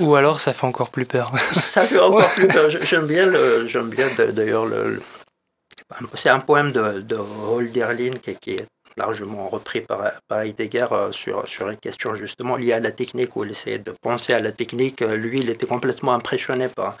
[0.00, 1.30] Ou alors ça fait encore plus peur.
[1.52, 2.70] ça fait encore plus peur.
[2.70, 3.30] J'aime bien,
[3.66, 5.02] j'aime bien d'ailleurs le,
[6.14, 11.46] c'est un poème de, de Holderlin qui, est largement repris par, par Heidegger euh, sur,
[11.46, 14.52] sur une question justement liée à la technique, où il essayait de penser à la
[14.52, 15.02] technique.
[15.02, 16.96] Euh, lui, il était complètement impressionné par,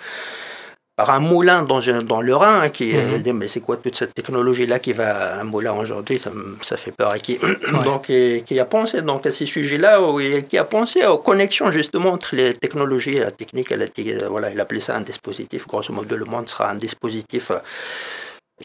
[0.96, 4.14] par un moulin dans, dans le Rhin, qui mm dit mais c'est quoi toute cette
[4.14, 6.30] technologie-là qui va à un moulin aujourd'hui, ça,
[6.62, 7.14] ça, fait peur.
[7.16, 7.38] Et qui,
[7.84, 8.04] donc,
[8.46, 12.36] qui a pensé donc, à ces sujets-là, et qui a pensé aux connexions justement entre
[12.36, 13.72] les technologies et la technique.
[13.72, 13.76] A,
[14.28, 17.50] voilà, il appelait ça un dispositif, grosso modo le monde sera un dispositif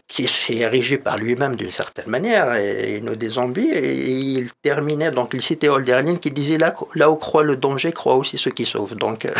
[0.07, 5.11] qui s'est érigé par lui-même d'une certaine manière, et, nous des zombies, et il terminait,
[5.11, 8.51] donc il citait Holderlin qui disait là, là où croit le danger, croit aussi ceux
[8.51, 8.95] qui sauvent.
[8.95, 9.33] Donc euh,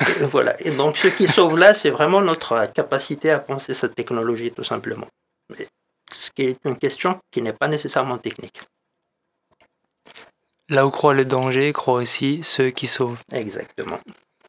[0.30, 4.50] voilà, et donc ce qui sauve là, c'est vraiment notre capacité à penser cette technologie
[4.50, 5.06] tout simplement.
[6.12, 8.60] ce qui est une question qui n'est pas nécessairement technique.
[10.68, 13.22] Là où croit le danger, croit aussi ceux qui sauvent.
[13.32, 13.98] Exactement.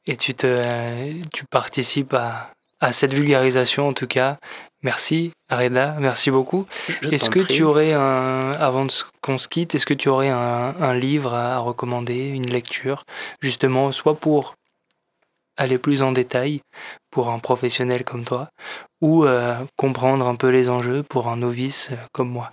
[0.06, 4.38] Et tu, te, tu participes à, à cette vulgarisation en tout cas.
[4.82, 6.66] Merci Areda, merci beaucoup.
[7.12, 8.88] Est-ce que tu aurais un, avant
[9.22, 13.04] qu'on se quitte, est-ce que tu aurais un, livre à recommander, une lecture,
[13.42, 14.56] justement, soit pour
[15.58, 16.62] aller plus en détail
[17.12, 18.50] pour un professionnel comme toi,
[19.02, 22.52] ou euh, comprendre un peu les enjeux pour un novice euh, comme moi?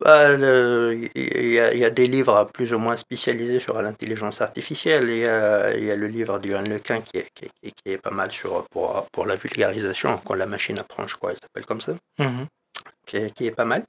[0.00, 5.10] Bah, il, y a, des livres plus ou moins spécialisés sur l'intelligence artificielle.
[5.10, 7.98] Il y, a, il y a, le livre d'Yoann Lequin qui est, qui, qui est,
[7.98, 11.66] pas mal sur, pour, pour la vulgarisation, quand la machine apprend, je crois, il s'appelle
[11.66, 12.44] comme ça, mmh
[13.06, 13.84] qui, est, qui, est, pas mal.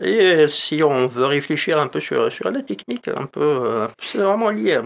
[0.00, 4.18] Et si on veut réfléchir un peu sur, sur la technique, un peu, euh, c'est
[4.18, 4.80] vraiment lié.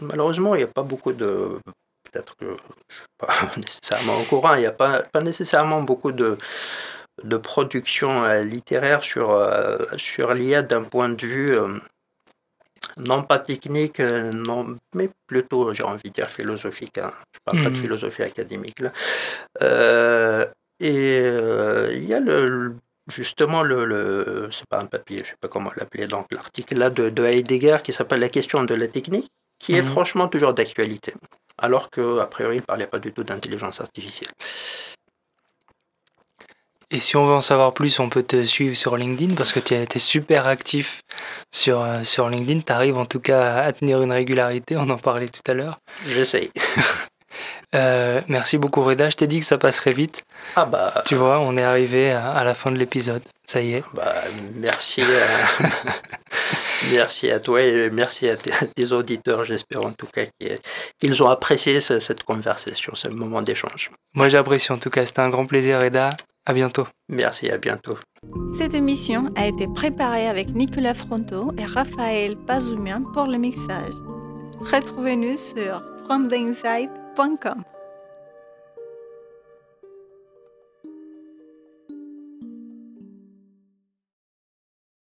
[0.00, 1.58] malheureusement, il n'y a pas beaucoup de.
[2.10, 5.82] Peut-être que je ne suis pas nécessairement au courant, il n'y a pas, pas nécessairement
[5.82, 6.38] beaucoup de
[7.22, 11.78] de production euh, littéraire sur, euh, sur l'IA d'un point de vue euh,
[12.96, 16.98] non pas technique, non, mais plutôt, j'ai envie de dire, philosophique.
[16.98, 17.12] Hein.
[17.32, 17.82] Je ne parle pas de hmm.
[17.82, 18.78] philosophie académique.
[18.80, 18.92] Là.
[20.78, 22.76] et il y a le,
[23.08, 26.78] justement le, le c'est pas un papier, je ne sais pas comment l'appeler, donc l'article
[26.78, 29.86] là de, de, Heidegger qui s'appelle La question de la technique, qui est hmm.
[29.86, 31.14] franchement toujours d'actualité,
[31.58, 34.30] alors qu'a priori il ne parlait pas du tout d'intelligence artificielle.
[36.90, 39.60] Et si on veut en savoir plus, on peut te suivre sur LinkedIn parce que
[39.60, 41.00] tu as été super actif
[41.52, 42.60] sur, euh, sur LinkedIn.
[42.60, 45.78] Tu arrives en tout cas à tenir une régularité, on en parlait tout à l'heure.
[46.06, 46.50] J'essaye.
[47.74, 50.22] Euh, merci beaucoup Reda, je t'ai dit que ça passerait vite.
[50.54, 51.02] Ah bah.
[51.06, 53.84] Tu vois, on est arrivé à, la fin de l'épisode, ça y est.
[53.94, 54.14] Bah,
[54.54, 55.66] merci, à...
[56.92, 60.22] merci à toi et merci à tes, auditeurs, j'espère en tout cas
[61.00, 63.90] qu'ils ont apprécié cette conversation, ce moment d'échange.
[64.14, 66.10] Moi j'apprécie en tout cas, c'était un grand plaisir Reda.
[66.46, 66.86] À bientôt.
[67.08, 67.98] Merci, à bientôt.
[68.56, 73.94] Cette émission a été préparée avec Nicolas Fronto et Raphaël Pazoumian pour le mixage.
[74.60, 77.64] Retrouvez-nous sur fromtheinside.com.